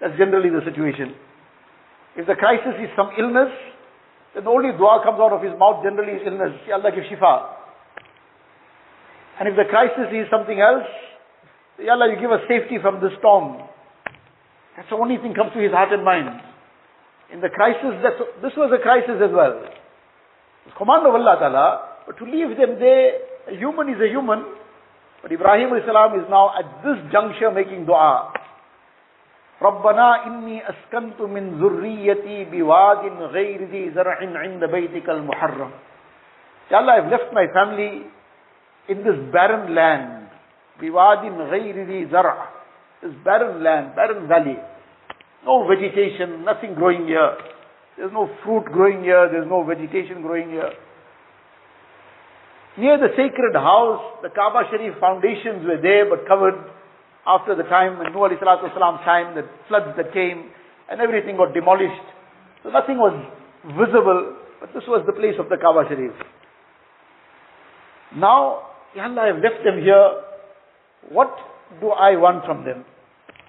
That's 0.00 0.18
generally 0.18 0.50
the 0.50 0.60
situation. 0.66 1.14
If 2.16 2.26
the 2.26 2.34
crisis 2.34 2.74
is 2.82 2.90
some 2.98 3.14
illness, 3.16 3.54
then 4.34 4.44
the 4.44 4.50
only 4.50 4.74
dua 4.76 5.00
comes 5.06 5.22
out 5.22 5.32
of 5.32 5.40
his 5.40 5.54
mouth 5.56 5.80
generally 5.86 6.18
is 6.18 6.26
illness. 6.26 6.58
Ya 6.66 6.74
Allah 6.74 6.90
give 6.90 7.06
shifa. 7.06 7.54
And 9.38 9.48
if 9.48 9.56
the 9.56 9.64
crisis 9.70 10.10
is 10.12 10.28
something 10.28 10.60
else, 10.60 10.90
Ya 11.79 11.93
Allah 11.93 12.09
you 12.09 12.19
give 12.19 12.31
us 12.31 12.41
safety 12.47 12.77
from 12.81 12.99
the 12.99 13.09
storm. 13.19 13.61
That's 14.75 14.89
the 14.89 14.95
only 14.95 15.17
thing 15.17 15.33
comes 15.33 15.53
to 15.53 15.59
his 15.59 15.71
heart 15.71 15.93
and 15.93 16.03
mind. 16.03 16.41
In 17.33 17.41
the 17.41 17.49
crisis, 17.49 17.97
that's, 18.01 18.17
this 18.41 18.53
was 18.55 18.71
a 18.71 18.81
crisis 18.81 19.19
as 19.21 19.33
well. 19.33 19.61
It's 20.65 20.77
command 20.77 21.05
of 21.05 21.13
Allah 21.13 21.35
Ta'ala, 21.39 21.67
but 22.05 22.17
to 22.17 22.25
leave 22.25 22.55
them 22.57 22.79
there, 22.79 23.19
a 23.51 23.55
human 23.57 23.89
is 23.89 23.99
a 23.99 24.07
human, 24.07 24.45
but 25.21 25.31
Ibrahim 25.31 25.75
salam 25.85 26.19
is 26.19 26.25
now 26.29 26.53
at 26.55 26.83
this 26.83 26.97
juncture 27.11 27.51
making 27.51 27.85
dua. 27.85 28.33
ربنا 29.61 30.25
إني 30.25 30.69
أسكنت 30.69 31.21
من 31.21 31.57
ذريتي 31.57 32.45
بواد 32.45 33.21
غير 33.33 33.63
ذي 33.63 33.89
زرع 33.89 34.17
عند 34.21 34.65
بيتك 34.65 35.09
المحرم. 35.09 35.71
Ya 36.69 36.77
Allah, 36.77 36.93
I've 37.01 37.09
left 37.09 37.33
my 37.33 37.47
family 37.53 38.05
in 38.87 38.97
this 39.03 39.17
barren 39.33 39.73
land. 39.73 40.10
بواد 40.81 41.25
غير 41.25 41.75
ذي 41.85 42.05
زرع. 42.05 42.37
This 43.01 43.13
barren 43.23 43.63
land, 43.63 43.95
barren 43.95 44.27
valley. 44.27 44.57
No 45.45 45.67
vegetation, 45.67 46.43
nothing 46.43 46.73
growing 46.73 47.07
here. 47.07 47.37
There's 47.97 48.11
no 48.11 48.29
fruit 48.43 48.65
growing 48.65 49.03
here, 49.03 49.29
there's 49.31 49.47
no 49.47 49.63
vegetation 49.63 50.21
growing 50.21 50.49
here. 50.49 50.71
Near 52.77 52.97
the 52.97 53.09
sacred 53.17 53.55
house, 53.55 54.21
the 54.21 54.29
Kaaba 54.29 54.69
Sharif 54.69 54.99
foundations 54.99 55.65
were 55.65 55.81
there 55.81 56.09
but 56.09 56.27
covered 56.27 56.53
after 57.25 57.55
the 57.55 57.63
time 57.63 57.97
when 57.97 58.13
Nuh 58.13 58.29
Salam's 58.39 59.01
time, 59.03 59.35
the 59.35 59.49
floods 59.67 59.97
that 59.97 60.13
came 60.13 60.51
and 60.89 61.01
everything 61.01 61.37
got 61.37 61.53
demolished. 61.53 62.05
So 62.63 62.69
nothing 62.69 62.97
was 62.97 63.17
visible, 63.65 64.37
but 64.59 64.69
this 64.73 64.83
was 64.87 65.03
the 65.05 65.13
place 65.13 65.35
of 65.39 65.49
the 65.49 65.57
Kaaba 65.57 65.89
Sharif. 65.89 66.13
Now, 68.15 68.69
Ya 68.95 69.03
Allah, 69.03 69.33
I've 69.33 69.41
left 69.41 69.63
them 69.65 69.81
here. 69.81 70.23
What 71.09 71.35
do 71.79 71.89
I 71.89 72.15
want 72.15 72.45
from 72.45 72.65
them? 72.65 72.85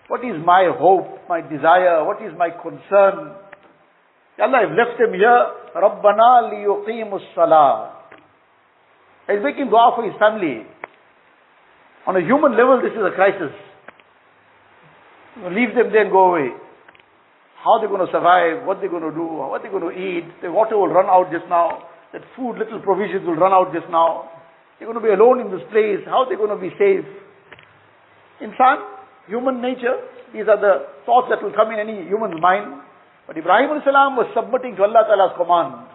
What 0.08 0.25
is 0.25 0.37
my 0.44 0.70
hope, 0.72 1.28
my 1.28 1.40
desire? 1.40 2.04
What 2.04 2.22
is 2.22 2.32
my 2.37 2.50
concern? 2.50 3.37
Ya 4.38 4.46
Allah, 4.46 4.64
I've 4.64 4.76
left 4.76 4.96
them 4.98 5.12
here. 5.12 5.44
رَبَّنَا 5.75 6.54
لِيُقِيمُ 6.54 7.10
الصَّلَاةِ 7.12 7.92
He's 9.28 9.44
making 9.44 9.68
dua 9.68 9.92
for 9.94 10.04
his 10.04 10.16
family. 10.18 10.64
On 12.06 12.16
a 12.16 12.25
human 12.25 12.56
level, 12.56 12.80
this 12.80 12.96
is 12.96 13.04
a 13.04 13.12
crisis. 13.12 13.52
Leave 15.52 15.76
them 15.76 15.92
there 15.92 16.08
and 16.08 16.10
go 16.10 16.32
away. 16.32 16.48
How 17.60 17.76
they're 17.78 17.92
going 17.92 18.06
to 18.06 18.10
survive, 18.10 18.64
what 18.64 18.80
they're 18.80 18.88
going 18.88 19.04
to 19.04 19.12
do, 19.12 19.26
what 19.26 19.60
they're 19.60 19.70
going 19.70 19.84
to 19.84 19.92
eat. 19.92 20.25
The 20.40 20.50
water 20.50 20.78
will 20.78 20.88
run 20.88 21.06
out 21.06 21.28
just 21.30 21.44
now. 21.50 21.84
That 22.14 22.22
food, 22.34 22.56
little 22.56 22.80
provisions 22.80 23.26
will 23.26 23.37
run 23.37 23.52
out 23.52 23.75
just 23.75 23.90
now. 23.92 24.32
They're 24.78 24.88
going 24.88 24.96
to 24.96 25.04
be 25.04 25.12
alone 25.12 25.44
in 25.44 25.52
this 25.52 25.66
place. 25.68 26.00
How 26.06 26.25
they're 26.25 26.40
going 26.40 26.54
to 26.54 26.62
be 26.62 26.72
safe? 26.80 27.04
Insan, 28.41 28.77
human 29.27 29.61
nature, 29.61 29.99
these 30.33 30.49
are 30.49 30.57
the 30.57 30.89
thoughts 31.05 31.27
that 31.29 31.43
will 31.43 31.53
come 31.53 31.71
in 31.71 31.79
any 31.79 32.07
human's 32.07 32.41
mind. 32.41 32.81
But 33.27 33.37
Ibrahim 33.37 33.69
salam 33.85 34.17
was 34.17 34.27
submitting 34.33 34.75
to 34.75 34.83
Allah 34.83 35.05
Ta'ala's 35.05 35.37
command. 35.37 35.93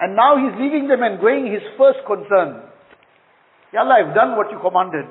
And 0.00 0.14
now 0.14 0.36
he's 0.36 0.52
leaving 0.60 0.88
them 0.88 1.02
and 1.02 1.20
going 1.20 1.48
his 1.48 1.62
first 1.78 2.04
concern. 2.04 2.68
Ya 3.72 3.80
Allah, 3.80 4.04
I've 4.04 4.14
done 4.14 4.36
what 4.36 4.50
you 4.52 4.58
commanded. 4.60 5.08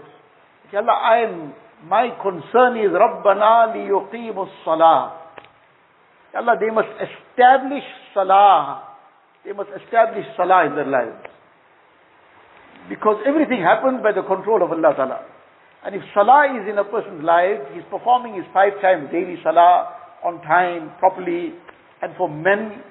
Ya 0.72 0.86
Allah, 0.86 0.98
I 1.00 1.16
am, 1.26 1.54
my 1.90 2.14
concern 2.22 2.78
is 2.78 2.94
Rabbana 2.94 3.74
li 3.74 3.90
liyuqimu 3.90 4.46
salah. 4.64 5.34
Ya 6.34 6.44
Allah, 6.44 6.60
they 6.60 6.70
must 6.70 6.92
establish 7.02 7.88
salah. 8.14 8.84
They 9.44 9.54
must 9.54 9.70
establish 9.74 10.26
salah 10.38 10.68
in 10.68 10.76
their 10.76 10.86
lives. 10.86 11.18
Because 12.90 13.18
everything 13.26 13.62
happens 13.66 14.04
by 14.04 14.12
the 14.12 14.22
control 14.22 14.62
of 14.62 14.70
Allah 14.70 14.94
Ta'ala. 14.94 15.20
And 15.86 15.94
if 15.94 16.02
salah 16.16 16.50
is 16.58 16.68
in 16.68 16.80
a 16.80 16.84
person's 16.84 17.24
life, 17.24 17.62
he's 17.74 17.86
performing 17.92 18.34
his 18.34 18.46
five 18.52 18.74
times 18.82 19.10
daily 19.12 19.38
salah 19.44 19.94
on 20.26 20.42
time, 20.42 20.90
properly. 20.98 21.54
And 22.02 22.18
for 22.18 22.28
men, 22.28 22.82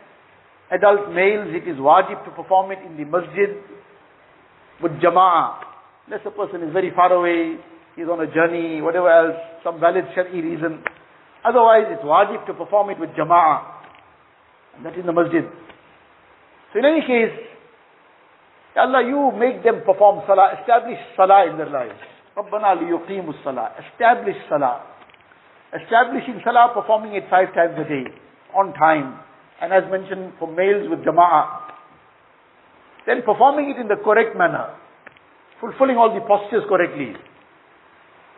adult 0.71 1.11
males, 1.11 1.51
it 1.51 1.67
is 1.67 1.77
wajib 1.77 2.25
to 2.25 2.31
perform 2.31 2.71
it 2.71 2.79
in 2.87 2.97
the 2.97 3.05
masjid 3.05 3.59
with 4.81 4.93
jama'ah. 5.03 5.59
Unless 6.07 6.23
a 6.27 6.31
person 6.31 6.63
is 6.63 6.73
very 6.73 6.93
far 6.95 7.13
away, 7.13 7.59
he's 7.97 8.07
on 8.07 8.21
a 8.21 8.33
journey, 8.33 8.81
whatever 8.81 9.11
else, 9.11 9.43
some 9.65 9.81
valid 9.81 10.05
shari 10.15 10.41
reason. 10.41 10.79
Otherwise, 11.45 11.91
it's 11.91 12.05
wajib 12.05 12.47
to 12.47 12.55
perform 12.55 12.91
it 12.91 13.01
with 13.01 13.11
jama'ah. 13.11 13.75
And 14.77 14.87
that 14.87 14.95
in 14.95 15.07
the 15.07 15.13
masjid. 15.13 15.43
So 16.73 16.79
in 16.79 16.85
any 16.85 17.01
case, 17.01 17.35
Allah, 18.77 19.03
you 19.03 19.31
make 19.39 19.65
them 19.65 19.83
perform 19.85 20.23
salah, 20.27 20.55
establish 20.61 20.99
salah 21.17 21.51
in 21.51 21.59
their 21.59 21.71
lives. 21.71 21.99
رَبَّنَا 22.38 22.80
لِيُقِيمُ 22.80 23.26
الصَّلَاةِ 23.26 23.70
Establish 23.92 24.36
salah. 24.48 24.86
Establishing 25.74 26.42
salah, 26.44 26.72
performing 26.74 27.14
it 27.14 27.24
five 27.30 27.54
times 27.54 27.76
a 27.78 27.84
day, 27.84 28.06
on 28.56 28.74
time. 28.74 29.20
And 29.62 29.74
as 29.74 29.84
mentioned, 29.92 30.34
for 30.40 30.48
males 30.48 30.90
with 30.90 31.00
jama'ah. 31.00 31.70
Then 33.06 33.22
performing 33.26 33.76
it 33.76 33.82
in 33.82 33.88
the 33.88 33.98
correct 33.98 34.38
manner. 34.38 34.76
Fulfilling 35.60 35.98
all 35.98 36.14
the 36.14 36.22
postures 36.22 36.64
correctly. 36.70 37.14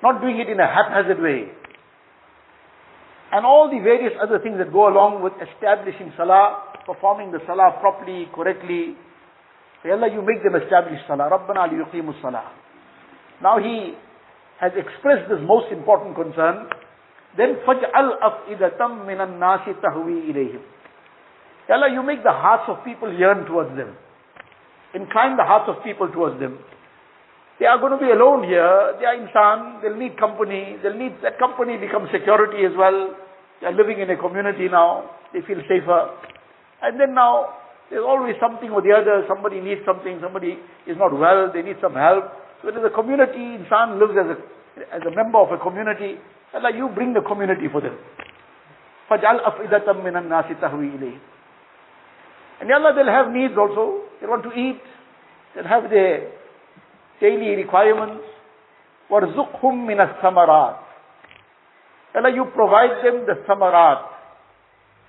Not 0.01 0.21
doing 0.21 0.39
it 0.39 0.49
in 0.49 0.59
a 0.59 0.65
haphazard 0.65 1.21
way. 1.21 1.51
And 3.31 3.45
all 3.45 3.69
the 3.69 3.79
various 3.79 4.13
other 4.21 4.39
things 4.39 4.57
that 4.57 4.73
go 4.73 4.89
along 4.89 5.23
with 5.23 5.33
establishing 5.39 6.11
salah, 6.17 6.73
performing 6.85 7.31
the 7.31 7.39
salah 7.47 7.77
properly, 7.79 8.27
correctly. 8.33 8.97
So 9.83 9.91
Allah, 9.91 10.11
you 10.11 10.21
make 10.21 10.43
them 10.43 10.55
establish 10.59 10.99
salah. 11.07 11.29
رَبَّنَا 11.29 11.69
لِيُقِيمُ 11.71 12.21
salah. 12.21 12.51
Now 13.41 13.57
he 13.59 13.93
has 14.59 14.71
expressed 14.77 15.29
this 15.29 15.41
most 15.41 15.71
important 15.71 16.15
concern. 16.15 16.69
Then 17.37 17.57
فَجْعَلْ 17.65 18.07
أَفْئِدَةً 18.21 18.77
مِنَ 18.77 19.17
النَّاسِ 19.17 19.65
تَهْوِي 19.81 20.29
إِلَيْهِمْ 20.29 20.61
Allah, 21.69 21.87
you 21.93 22.03
make 22.03 22.21
the 22.21 22.35
hearts 22.35 22.67
of 22.67 22.83
people 22.83 23.13
yearn 23.13 23.45
towards 23.45 23.71
them. 23.77 23.95
Incline 24.93 25.37
the 25.37 25.47
hearts 25.47 25.71
of 25.71 25.83
people 25.83 26.11
towards 26.11 26.37
them. 26.39 26.59
They 27.59 27.65
are 27.65 27.79
going 27.79 27.93
to 27.93 28.01
be 28.01 28.11
alone 28.11 28.43
here. 28.43 28.97
They 28.99 29.05
are 29.05 29.15
insan. 29.15 29.81
They'll 29.81 29.95
need 29.95 30.19
company. 30.19 30.75
They'll 30.83 30.97
need, 30.97 31.21
that 31.23 31.39
company 31.39 31.77
becomes 31.77 32.09
security 32.11 32.65
as 32.65 32.75
well. 32.75 33.15
They 33.61 33.67
are 33.67 33.77
living 33.77 34.01
in 34.01 34.09
a 34.09 34.17
community 34.17 34.67
now. 34.67 35.11
They 35.31 35.39
feel 35.47 35.61
safer. 35.69 36.11
And 36.81 36.99
then 36.99 37.13
now, 37.15 37.55
there's 37.89 38.03
always 38.03 38.35
something 38.41 38.69
or 38.71 38.81
the 38.81 38.91
other. 38.91 39.23
Somebody 39.29 39.61
needs 39.61 39.81
something. 39.85 40.19
Somebody 40.19 40.57
is 40.87 40.97
not 40.97 41.13
well. 41.15 41.53
They 41.53 41.61
need 41.61 41.77
some 41.79 41.93
help. 41.93 42.33
So 42.61 42.69
it 42.69 42.77
is 42.77 42.83
a 42.85 42.93
community. 42.93 43.57
Insan 43.57 43.99
lives 43.99 44.13
as 44.17 44.37
a, 44.37 44.95
as 44.95 45.01
a 45.05 45.15
member 45.15 45.39
of 45.39 45.51
a 45.51 45.57
community. 45.57 46.19
Allah, 46.53 46.71
you 46.75 46.89
bring 46.93 47.13
the 47.13 47.21
community 47.21 47.67
for 47.71 47.81
them. 47.81 47.97
فَجْعَلْ 49.09 49.43
أَفْئِدَةً 49.43 49.87
مِنَ 50.03 50.15
النَّاسِ 50.15 50.59
تَهْوِي 50.59 50.97
إِلَيْهِ 50.97 51.19
And 52.61 52.71
Allah, 52.71 52.93
they'll 52.95 53.11
have 53.11 53.31
needs 53.33 53.53
also. 53.57 54.03
They 54.21 54.27
want 54.27 54.43
to 54.43 54.51
eat. 54.51 54.79
They'll 55.55 55.67
have 55.67 55.89
their 55.89 56.31
daily 57.19 57.55
requirements. 57.55 58.23
وَارْزُقْهُمْ 59.09 59.85
مِنَ 59.85 59.99
الثَّمَرَاتِ 59.99 60.77
Allah, 62.15 62.33
you 62.33 62.45
provide 62.53 63.03
them 63.03 63.25
the 63.25 63.39
samarat. 63.47 64.03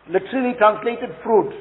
Literally 0.09 0.54
translated 0.59 1.11
fruit. 1.23 1.52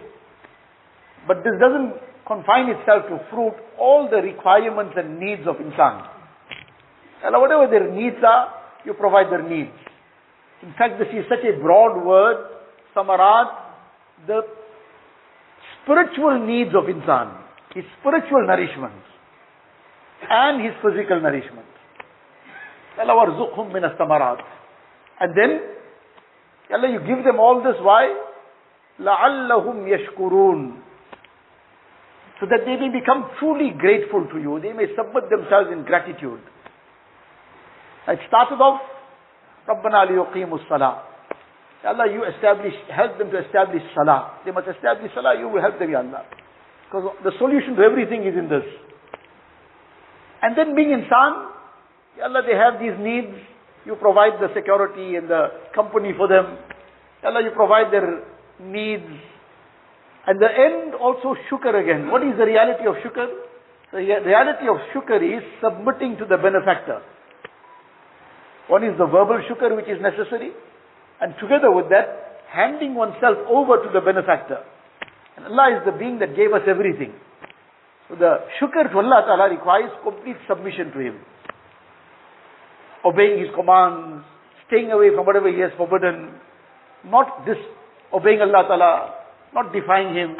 But 1.28 1.44
this 1.44 1.54
doesn't 1.60 1.94
confine 2.28 2.70
itself 2.70 3.04
to 3.10 3.20
fruit. 3.30 3.54
All 3.78 4.10
the 4.10 4.18
requirements 4.18 4.94
and 4.96 5.20
needs 5.20 5.48
of 5.48 5.56
insan. 5.56 6.08
Allah, 7.24 7.40
whatever 7.40 7.68
their 7.68 7.92
needs 7.92 8.18
are, 8.26 8.54
you 8.86 8.94
provide 8.94 9.32
their 9.32 9.44
needs. 9.44 9.72
In 10.64 10.74
fact, 10.78 11.00
this 11.00 11.08
is 11.10 11.26
such 11.30 11.44
a 11.46 11.60
broad 11.60 12.06
word, 12.06 12.38
samarat, 12.96 13.48
the 14.28 14.42
spiritual 15.84 16.46
needs 16.46 16.72
of 16.76 16.86
insan, 16.86 17.38
his 17.74 17.84
spiritual 18.00 18.46
nourishment, 18.46 18.94
and 20.30 20.64
his 20.64 20.74
physical 20.82 21.20
nourishment. 21.22 21.66
Allah 23.00 23.26
warzuqhum 23.26 23.74
min 23.74 23.84
samarat. 24.00 24.38
And 25.20 25.34
then, 25.38 25.62
Allah, 26.74 26.92
you 26.92 27.00
give 27.00 27.24
them 27.24 27.40
all 27.40 27.62
this, 27.64 27.76
why? 27.82 28.14
لَعَلَّهُمْ 29.00 29.88
يَشْكُرُونَ 29.88 30.78
So 32.40 32.48
that 32.50 32.66
they 32.66 32.76
may 32.76 32.90
become 32.90 33.30
truly 33.38 33.70
grateful 33.78 34.26
to 34.34 34.38
you. 34.42 34.60
They 34.60 34.74
may 34.74 34.90
submit 34.98 35.30
themselves 35.30 35.70
in 35.72 35.84
gratitude. 35.86 36.42
It 38.08 38.20
started 38.28 38.58
off, 38.58 38.82
رَبَّنَا 39.70 40.10
لِيُقِيمُوا 40.10 40.58
الصَّلَاةِ 40.66 41.12
Allah, 41.84 42.06
you 42.12 42.24
establish, 42.26 42.74
help 42.94 43.18
them 43.18 43.32
to 43.32 43.42
establish 43.46 43.82
salah. 43.96 44.38
They 44.46 44.52
must 44.52 44.68
establish 44.68 45.12
salah, 45.14 45.38
you 45.38 45.50
will 45.50 45.62
help 45.62 45.80
them, 45.80 45.90
Ya 45.90 46.00
Allah. 46.00 46.26
Because 46.86 47.18
the 47.24 47.32
solution 47.40 47.76
to 47.76 47.82
everything 47.82 48.22
is 48.22 48.38
in 48.38 48.50
this. 48.50 48.66
And 50.42 50.58
then 50.58 50.76
being 50.76 50.90
insan, 50.90 51.50
Ya 52.18 52.26
Allah, 52.26 52.42
they 52.46 52.54
have 52.54 52.78
these 52.78 52.98
needs. 53.02 53.34
You 53.86 53.96
provide 53.96 54.38
the 54.38 54.54
security 54.54 55.16
and 55.16 55.30
the 55.30 55.72
company 55.74 56.14
for 56.16 56.28
them. 56.28 56.58
Ya 57.24 57.30
Allah, 57.30 57.42
you 57.44 57.52
provide 57.56 57.90
their 57.92 58.26
needs. 58.62 59.10
and 60.27 60.43
the 60.43 60.51
end 60.51 60.95
also 60.95 61.37
shukr 61.47 61.71
again. 61.71 62.11
What 62.11 62.23
is 62.27 62.35
the 62.37 62.47
reality 62.47 62.87
of 62.87 62.97
shukr? 62.99 63.31
The 63.93 63.99
reality 63.99 64.67
of 64.67 64.83
shukr 64.91 65.23
is 65.23 65.45
submitting 65.63 66.19
to 66.19 66.25
the 66.27 66.37
benefactor. 66.37 67.01
One 68.67 68.83
is 68.83 68.99
the 68.99 69.07
verbal 69.07 69.41
shukr 69.47 69.77
which 69.77 69.87
is 69.87 70.03
necessary. 70.03 70.51
And 71.21 71.35
together 71.41 71.71
with 71.71 71.89
that, 71.91 72.43
handing 72.51 72.95
oneself 72.95 73.39
over 73.49 73.79
to 73.87 73.91
the 73.95 74.01
benefactor. 74.01 74.67
And 75.37 75.47
Allah 75.47 75.79
is 75.79 75.83
the 75.87 75.97
being 75.97 76.19
that 76.19 76.35
gave 76.35 76.53
us 76.53 76.63
everything. 76.67 77.15
So 78.09 78.17
the 78.17 78.43
shukr 78.59 78.91
to 78.91 78.99
Allah 78.99 79.23
Ta'ala 79.27 79.51
requires 79.51 79.91
complete 80.03 80.37
submission 80.49 80.91
to 80.91 80.99
Him. 80.99 81.21
Obeying 83.05 83.39
His 83.39 83.55
commands, 83.55 84.27
staying 84.67 84.91
away 84.91 85.15
from 85.15 85.25
whatever 85.27 85.47
He 85.53 85.61
has 85.61 85.71
forbidden, 85.77 86.35
not 87.05 87.47
disobeying 87.47 88.41
Allah 88.41 88.67
Ta'ala, 88.67 89.15
not 89.57 89.73
defying 89.73 90.15
Him. 90.15 90.37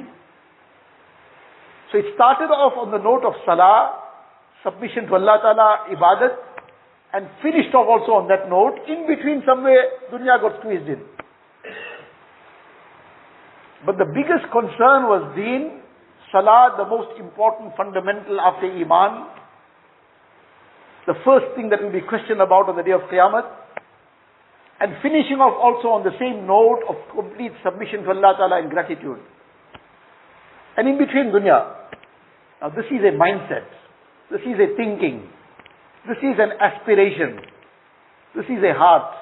So 1.91 1.99
it 1.99 2.13
started 2.15 2.53
off 2.53 2.77
on 2.77 2.93
the 2.93 3.01
note 3.01 3.25
of 3.25 3.33
salah, 3.49 4.05
submission 4.63 5.09
to 5.09 5.15
Allah 5.17 5.41
Ta'ala, 5.41 5.71
ibadat, 5.89 6.35
and 7.15 7.25
finished 7.41 7.73
off 7.73 7.89
also 7.89 8.21
on 8.21 8.29
that 8.29 8.51
note. 8.53 8.77
In 8.85 9.09
between 9.09 9.41
somewhere, 9.49 10.05
dunya 10.13 10.37
got 10.37 10.61
squeezed 10.61 10.87
in. 10.87 11.01
But 13.87 13.99
the 13.99 14.05
biggest 14.05 14.51
concern 14.51 15.07
was 15.07 15.23
deen, 15.39 15.81
salah, 16.33 16.75
the 16.77 16.85
most 16.85 17.15
important 17.19 17.73
fundamental 17.77 18.41
after 18.41 18.67
iman. 18.67 19.31
The 21.07 21.15
first 21.25 21.55
thing 21.55 21.71
that 21.71 21.81
will 21.81 21.95
be 21.95 22.03
questioned 22.03 22.43
about 22.43 22.69
on 22.69 22.77
the 22.77 22.83
day 22.83 22.91
of 22.91 23.07
Qiyamah. 23.07 23.66
And 24.81 24.93
finishing 25.03 25.41
off 25.41 25.57
also 25.57 25.89
on 25.97 26.05
the 26.05 26.13
same 26.21 26.47
note 26.47 26.85
of 26.85 27.01
complete 27.09 27.53
submission 27.65 28.05
to 28.05 28.13
Allah 28.13 28.37
Ta'ala 28.37 28.61
and 28.61 28.69
gratitude. 28.69 29.21
And 30.77 30.89
in 30.89 30.99
between 30.99 31.33
dunya. 31.33 31.73
Now 32.61 32.69
this 32.69 32.85
is 32.93 33.01
a 33.01 33.17
mindset. 33.17 33.65
This 34.31 34.45
is 34.45 34.61
a 34.61 34.77
thinking. 34.77 35.25
This 36.07 36.19
is 36.19 36.37
an 36.37 36.53
aspiration. 36.61 37.41
This 38.37 38.45
is 38.47 38.61
a 38.61 38.77
heart. 38.77 39.17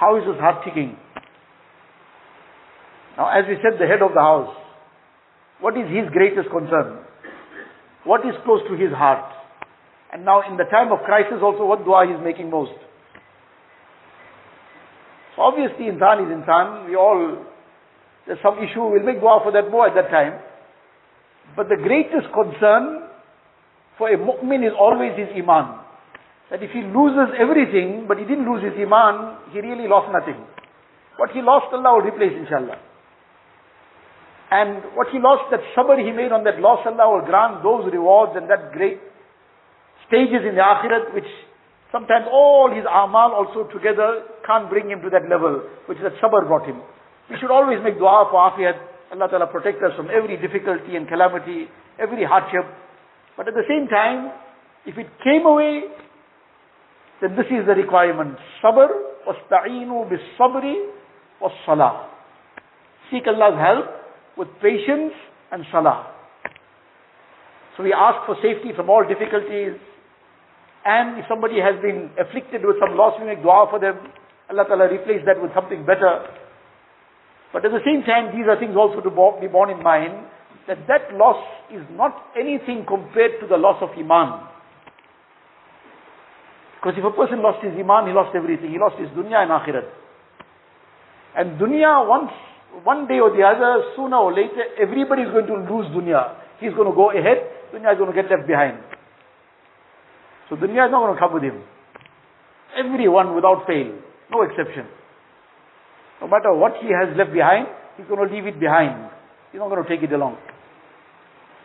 How 0.00 0.16
is 0.16 0.24
this 0.24 0.40
heart 0.40 0.64
ticking? 0.64 0.96
Now, 3.16 3.28
as 3.28 3.44
we 3.46 3.56
said, 3.60 3.78
the 3.78 3.86
head 3.86 4.00
of 4.00 4.14
the 4.14 4.20
house, 4.20 4.56
what 5.60 5.76
is 5.76 5.84
his 5.92 6.08
greatest 6.10 6.48
concern? 6.48 7.04
What 8.04 8.24
is 8.26 8.34
close 8.44 8.62
to 8.68 8.74
his 8.74 8.90
heart? 8.90 9.30
And 10.12 10.24
now, 10.24 10.42
in 10.48 10.56
the 10.56 10.64
time 10.64 10.90
of 10.92 11.04
crisis, 11.04 11.38
also, 11.42 11.66
what 11.66 11.84
dua 11.84 12.06
he 12.08 12.14
is 12.14 12.20
making 12.24 12.50
most? 12.50 12.72
Obviously, 15.38 15.86
insan 15.86 16.26
is 16.26 16.30
insan. 16.30 16.88
We 16.88 16.96
all, 16.96 17.38
there's 18.26 18.38
some 18.42 18.58
issue, 18.58 18.84
we'll 18.84 19.02
make 19.02 19.20
dua 19.20 19.40
for 19.42 19.52
that 19.52 19.70
more 19.70 19.88
at 19.88 19.94
that 19.94 20.10
time. 20.10 20.40
But 21.56 21.68
the 21.68 21.76
greatest 21.76 22.32
concern 22.32 23.08
for 23.98 24.08
a 24.08 24.16
mu'min 24.16 24.66
is 24.66 24.72
always 24.78 25.12
his 25.16 25.28
iman. 25.36 25.80
That 26.50 26.62
if 26.62 26.70
he 26.70 26.82
loses 26.82 27.32
everything, 27.40 28.04
but 28.06 28.18
he 28.18 28.24
didn't 28.24 28.44
lose 28.44 28.62
his 28.62 28.76
iman, 28.76 29.52
he 29.52 29.60
really 29.60 29.88
lost 29.88 30.12
nothing. 30.12 30.36
What 31.16 31.30
he 31.32 31.40
lost, 31.40 31.72
Allah 31.72 31.96
will 31.96 32.08
replace 32.08 32.32
inshallah. 32.36 32.76
And 34.52 34.84
what 34.92 35.08
he 35.08 35.18
lost, 35.18 35.48
that 35.50 35.60
sabr 35.72 35.96
he 35.96 36.12
made 36.12 36.32
on 36.32 36.44
that 36.44 36.60
loss, 36.60 36.84
Allah 36.84 37.08
will 37.08 37.24
grant 37.24 37.62
those 37.64 37.88
rewards 37.88 38.32
and 38.36 38.50
that 38.50 38.72
great 38.72 39.00
stages 40.08 40.44
in 40.44 40.56
the 40.56 40.60
akhirat, 40.60 41.14
which 41.14 41.28
sometimes 41.92 42.26
all 42.32 42.72
his 42.72 42.84
amal 42.88 43.36
also 43.36 43.68
together 43.70 44.24
can't 44.46 44.68
bring 44.68 44.90
him 44.90 45.00
to 45.02 45.10
that 45.10 45.28
level, 45.28 45.62
which 45.86 45.98
that 46.02 46.16
sabr 46.18 46.48
brought 46.48 46.66
him. 46.66 46.80
We 47.30 47.36
should 47.38 47.52
always 47.52 47.78
make 47.84 47.98
dua 47.98 48.26
for 48.32 48.40
afiyat. 48.50 48.80
Allah 49.12 49.28
Ta'ala 49.28 49.46
protect 49.46 49.82
us 49.84 49.92
from 49.94 50.08
every 50.08 50.40
difficulty 50.40 50.96
and 50.96 51.06
calamity, 51.06 51.68
every 52.00 52.24
hardship. 52.24 52.64
But 53.36 53.46
at 53.46 53.54
the 53.54 53.68
same 53.68 53.86
time, 53.88 54.32
if 54.86 54.96
it 54.96 55.06
came 55.22 55.44
away, 55.46 55.84
then 57.20 57.36
this 57.36 57.46
is 57.46 57.66
the 57.66 57.74
requirement. 57.76 58.36
Sabr, 58.64 58.88
wasta'inu 59.28 60.08
bis 60.10 60.20
sabri 60.40 60.74
was 61.40 61.52
salah. 61.64 62.08
Seek 63.10 63.26
Allah's 63.28 63.60
help 63.60 63.86
with 64.36 64.48
patience 64.60 65.12
and 65.52 65.64
salah. 65.70 66.08
So 67.76 67.82
we 67.82 67.92
ask 67.92 68.26
for 68.26 68.36
safety 68.42 68.72
from 68.74 68.90
all 68.90 69.04
difficulties. 69.06 69.78
And 70.84 71.18
if 71.18 71.26
somebody 71.28 71.62
has 71.62 71.78
been 71.80 72.10
afflicted 72.18 72.66
with 72.66 72.76
some 72.82 72.98
loss, 72.98 73.14
we 73.20 73.26
make 73.26 73.42
dua 73.42 73.70
for 73.70 73.78
them. 73.78 73.98
Allah 74.50 74.66
Ta'ala 74.66 74.90
replace 74.90 75.22
that 75.26 75.40
with 75.40 75.54
something 75.54 75.86
better. 75.86 76.26
But 77.52 77.64
at 77.64 77.70
the 77.70 77.84
same 77.86 78.02
time, 78.02 78.34
these 78.34 78.48
are 78.48 78.58
things 78.58 78.74
also 78.74 78.98
to 79.00 79.10
be 79.40 79.46
borne 79.46 79.70
in 79.70 79.82
mind 79.82 80.26
that 80.66 80.86
that 80.88 81.14
loss 81.14 81.38
is 81.70 81.82
not 81.92 82.34
anything 82.38 82.84
compared 82.86 83.38
to 83.40 83.46
the 83.46 83.56
loss 83.56 83.78
of 83.82 83.90
Iman. 83.94 84.48
Because 86.78 86.98
if 86.98 87.04
a 87.04 87.14
person 87.14 87.42
lost 87.42 87.62
his 87.62 87.74
Iman, 87.78 88.10
he 88.10 88.12
lost 88.12 88.34
everything. 88.34 88.70
He 88.70 88.78
lost 88.78 88.98
his 88.98 89.08
dunya 89.14 89.46
and 89.46 89.54
akhirat. 89.54 89.86
And 91.38 91.60
dunya, 91.60 92.08
once, 92.08 92.32
one 92.82 93.06
day 93.06 93.20
or 93.20 93.30
the 93.30 93.42
other, 93.46 93.94
sooner 93.94 94.16
or 94.16 94.34
later, 94.34 94.66
everybody 94.80 95.22
is 95.22 95.30
going 95.30 95.46
to 95.46 95.62
lose 95.62 95.86
dunya. 95.94 96.34
He's 96.58 96.74
going 96.74 96.90
to 96.90 96.94
go 96.96 97.10
ahead, 97.10 97.70
dunya 97.70 97.92
is 97.94 97.98
going 97.98 98.10
to 98.10 98.16
get 98.18 98.30
left 98.30 98.46
behind. 98.46 98.82
So 100.52 100.60
dunya 100.60 100.84
is 100.84 100.92
not 100.92 101.00
going 101.00 101.16
to 101.16 101.18
come 101.18 101.32
with 101.32 101.48
him. 101.48 101.64
Everyone 102.76 103.34
without 103.34 103.64
fail, 103.64 103.88
no 104.28 104.44
exception. 104.44 104.84
No 106.20 106.28
matter 106.28 106.52
what 106.52 106.76
he 106.84 106.92
has 106.92 107.16
left 107.16 107.32
behind, 107.32 107.72
he's 107.96 108.04
going 108.04 108.20
to 108.20 108.28
leave 108.28 108.44
it 108.44 108.60
behind. 108.60 109.08
He's 109.48 109.64
not 109.64 109.72
going 109.72 109.80
to 109.80 109.88
take 109.88 110.04
it 110.04 110.12
along. 110.12 110.36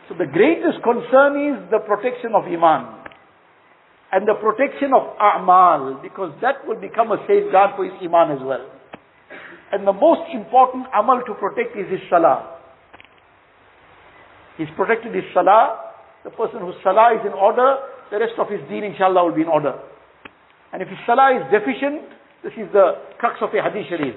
So 0.07 0.15
the 0.15 0.23
greatest 0.23 0.79
concern 0.87 1.35
is 1.35 1.67
the 1.67 1.83
protection 1.83 2.31
of 2.31 2.47
Iman. 2.47 3.11
And 4.15 4.23
the 4.23 4.39
protection 4.39 4.95
of 4.95 5.19
A'mal, 5.19 6.01
because 6.01 6.31
that 6.39 6.63
will 6.63 6.79
become 6.79 7.11
a 7.11 7.19
safeguard 7.27 7.75
for 7.75 7.83
his 7.83 7.93
Iman 7.99 8.39
as 8.39 8.39
well. 8.39 8.71
And 9.75 9.83
the 9.83 9.91
most 9.91 10.31
important 10.31 10.87
Amal 10.95 11.27
to 11.27 11.35
protect 11.35 11.75
is 11.75 11.91
his 11.91 11.99
Salah. 12.07 12.55
He's 14.55 14.71
protected 14.79 15.11
his 15.11 15.27
Salah. 15.35 15.91
The 16.23 16.31
person 16.31 16.63
whose 16.63 16.79
Salah 16.87 17.19
is 17.19 17.27
in 17.27 17.35
order, 17.35 17.96
the 18.11 18.19
rest 18.19 18.39
of 18.39 18.49
his 18.49 18.61
deen 18.69 18.83
inshallah 18.83 19.25
will 19.25 19.35
be 19.35 19.41
in 19.41 19.47
order. 19.47 19.75
And 20.71 20.81
if 20.81 20.87
his 20.87 20.97
Salah 21.05 21.35
is 21.35 21.43
deficient, 21.51 22.03
this 22.43 22.53
is 22.53 22.71
the 22.71 23.15
crux 23.19 23.39
of 23.41 23.49
a 23.53 23.59
Hadith 23.63 23.87
Sharif. 23.89 24.15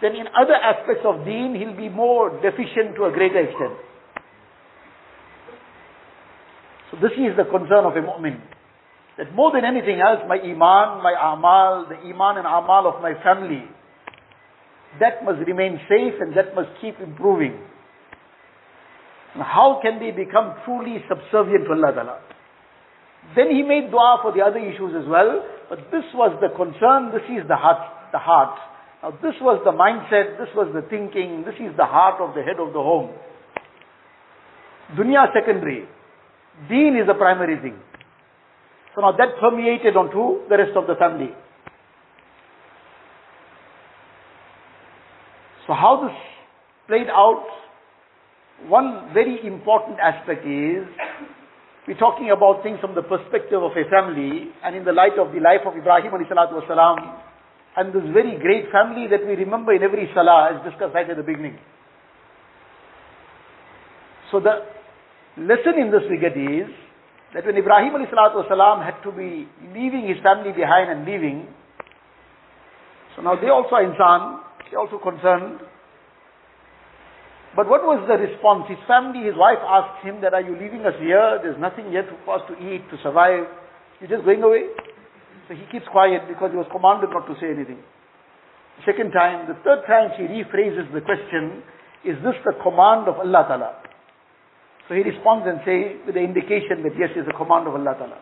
Then 0.00 0.16
in 0.16 0.26
other 0.32 0.56
aspects 0.56 1.04
of 1.04 1.24
deen, 1.24 1.54
he'll 1.56 1.76
be 1.76 1.88
more 1.88 2.30
deficient 2.40 2.96
to 2.96 3.04
a 3.04 3.12
greater 3.12 3.40
extent. 3.40 3.76
So 6.90 6.96
this 7.00 7.12
is 7.12 7.36
the 7.36 7.44
concern 7.44 7.84
of 7.84 7.96
a 7.96 8.02
mu'min. 8.02 8.40
That 9.18 9.34
more 9.34 9.52
than 9.52 9.64
anything 9.64 10.00
else, 10.00 10.24
my 10.26 10.40
iman, 10.40 11.04
my 11.04 11.12
amal, 11.12 11.86
the 11.88 11.96
iman 12.08 12.38
and 12.38 12.46
amal 12.46 12.88
of 12.88 13.02
my 13.02 13.12
family, 13.22 13.64
that 14.98 15.22
must 15.24 15.38
remain 15.46 15.78
safe 15.88 16.14
and 16.20 16.36
that 16.36 16.54
must 16.54 16.70
keep 16.80 16.98
improving. 16.98 17.60
Now 19.36 19.44
how 19.44 19.80
can 19.82 20.00
they 20.00 20.10
become 20.10 20.56
truly 20.64 21.04
subservient 21.06 21.66
to 21.66 21.72
Allah 21.72 21.92
Ta'ala? 21.94 22.18
Then 23.36 23.50
he 23.54 23.62
made 23.62 23.90
dua 23.90 24.18
for 24.22 24.32
the 24.32 24.42
other 24.42 24.58
issues 24.58 24.94
as 24.96 25.06
well, 25.06 25.46
but 25.68 25.78
this 25.92 26.04
was 26.14 26.34
the 26.42 26.50
concern, 26.56 27.14
this 27.14 27.22
is 27.30 27.46
the 27.46 27.56
heart, 27.56 27.78
the 28.12 28.18
heart. 28.18 28.58
Now 29.02 29.10
this 29.22 29.38
was 29.40 29.62
the 29.64 29.70
mindset, 29.70 30.36
this 30.36 30.50
was 30.54 30.72
the 30.74 30.82
thinking, 30.90 31.44
this 31.46 31.54
is 31.60 31.76
the 31.76 31.86
heart 31.86 32.20
of 32.20 32.34
the 32.34 32.42
head 32.42 32.58
of 32.58 32.72
the 32.74 32.82
home. 32.82 33.14
Dunya 34.98 35.32
secondary. 35.32 35.86
Deen 36.68 36.98
is 36.98 37.06
the 37.06 37.14
primary 37.14 37.56
thing. 37.62 37.78
So 38.94 39.00
now 39.00 39.12
that 39.12 39.38
permeated 39.38 39.96
onto 39.96 40.48
the 40.48 40.58
rest 40.58 40.76
of 40.76 40.86
the 40.86 40.96
family. 40.98 41.30
So 45.66 45.74
how 45.74 46.02
this 46.02 46.16
played 46.88 47.06
out, 47.06 47.46
one 48.66 49.14
very 49.14 49.38
important 49.46 50.00
aspect 50.00 50.44
is 50.44 50.84
we're 51.88 51.96
talking 51.98 52.30
about 52.30 52.62
things 52.62 52.78
from 52.80 52.94
the 52.94 53.02
perspective 53.02 53.62
of 53.62 53.72
a 53.72 53.84
family 53.88 54.52
and 54.62 54.76
in 54.76 54.84
the 54.84 54.92
light 54.92 55.16
of 55.18 55.32
the 55.32 55.40
life 55.40 55.64
of 55.64 55.76
Ibrahim 55.76 56.12
wasalam 56.12 57.18
and 57.76 57.92
this 57.92 58.04
very 58.12 58.36
great 58.38 58.70
family 58.70 59.06
that 59.08 59.24
we 59.26 59.34
remember 59.34 59.72
in 59.72 59.82
every 59.82 60.10
salah 60.14 60.52
as 60.52 60.70
discussed 60.70 60.94
right 60.94 61.08
at 61.08 61.16
the 61.16 61.22
beginning. 61.22 61.58
So 64.30 64.40
the 64.40 64.66
lesson 65.38 65.80
in 65.80 65.90
this 65.90 66.04
get 66.20 66.36
is 66.36 66.68
that 67.34 67.46
when 67.46 67.56
Ibrahim 67.56 67.94
wasalam 67.94 68.84
had 68.84 69.00
to 69.02 69.10
be 69.10 69.48
leaving 69.72 70.06
his 70.06 70.18
family 70.22 70.52
behind 70.52 70.90
and 70.90 71.06
leaving, 71.06 71.48
so 73.16 73.22
now 73.22 73.40
they 73.40 73.48
also 73.48 73.76
are 73.76 73.84
insan, 73.84 74.40
they 74.70 74.76
also 74.76 74.98
concerned. 74.98 75.60
But 77.55 77.71
what 77.71 77.87
was 77.87 78.03
the 78.03 78.19
response? 78.19 78.67
His 78.67 78.81
family, 78.83 79.23
his 79.23 79.35
wife 79.39 79.63
asked 79.63 80.03
him 80.03 80.19
that, 80.19 80.35
are 80.35 80.43
you 80.43 80.59
leaving 80.59 80.83
us 80.83 80.95
here? 80.99 81.39
There's 81.39 81.59
nothing 81.59 81.87
yet 81.87 82.03
for 82.27 82.35
us 82.35 82.43
to 82.51 82.53
eat, 82.59 82.83
to 82.91 82.99
survive. 82.99 83.47
You're 84.03 84.11
just 84.11 84.27
going 84.27 84.43
away? 84.43 84.75
So 85.47 85.55
he 85.55 85.63
keeps 85.71 85.87
quiet 85.87 86.27
because 86.27 86.51
he 86.51 86.59
was 86.59 86.67
commanded 86.67 87.15
not 87.15 87.23
to 87.31 87.35
say 87.39 87.55
anything. 87.55 87.79
Second 88.83 89.15
time, 89.15 89.47
the 89.47 89.55
third 89.63 89.87
time 89.87 90.11
she 90.19 90.27
rephrases 90.27 90.91
the 90.91 90.99
question, 90.99 91.63
is 92.03 92.19
this 92.27 92.35
the 92.43 92.59
command 92.59 93.07
of 93.07 93.23
Allah 93.23 93.47
Ta'ala? 93.47 93.71
So 94.91 94.99
he 94.99 95.01
responds 95.07 95.47
and 95.47 95.63
says, 95.63 96.03
with 96.03 96.19
the 96.19 96.21
indication 96.27 96.83
that 96.83 96.91
yes, 96.99 97.15
it's 97.15 97.29
a 97.31 97.37
command 97.39 97.71
of 97.71 97.73
Allah 97.79 97.95
Ta'ala. 97.95 98.19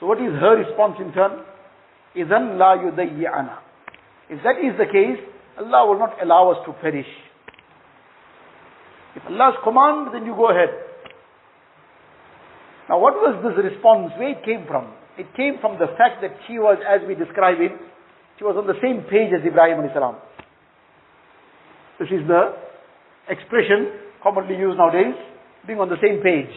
So 0.00 0.06
what 0.08 0.16
is 0.16 0.32
her 0.32 0.56
response 0.56 0.96
in 0.96 1.12
turn? 1.12 1.44
إِذَنْ 2.16 2.56
لَا 2.56 2.80
يُدَيِّعَنَا 2.88 3.56
If 4.32 4.42
that 4.42 4.56
is 4.64 4.72
the 4.80 4.88
case, 4.88 5.20
Allah 5.60 5.92
will 5.92 5.98
not 5.98 6.16
allow 6.24 6.50
us 6.52 6.64
to 6.64 6.72
perish. 6.80 7.06
If 9.15 9.23
Allah's 9.27 9.59
command, 9.63 10.13
then 10.13 10.25
you 10.25 10.35
go 10.35 10.49
ahead. 10.51 10.69
Now 12.89 12.99
what 12.99 13.15
was 13.15 13.39
this 13.43 13.71
response? 13.71 14.11
Where 14.17 14.31
it 14.31 14.43
came 14.43 14.65
from? 14.67 14.91
It 15.17 15.27
came 15.35 15.59
from 15.59 15.79
the 15.79 15.87
fact 15.99 16.21
that 16.21 16.31
she 16.47 16.59
was, 16.59 16.79
as 16.87 17.05
we 17.07 17.15
describe 17.15 17.59
it, 17.59 17.71
she 18.37 18.43
was 18.43 18.55
on 18.57 18.67
the 18.67 18.79
same 18.81 19.03
page 19.11 19.31
as 19.35 19.45
Ibrahim 19.45 19.83
salam. 19.93 20.15
This 21.99 22.09
is 22.09 22.25
the 22.27 22.55
expression 23.29 24.01
commonly 24.23 24.55
used 24.55 24.77
nowadays 24.77 25.15
being 25.67 25.79
on 25.79 25.89
the 25.89 25.99
same 26.01 26.23
page. 26.23 26.49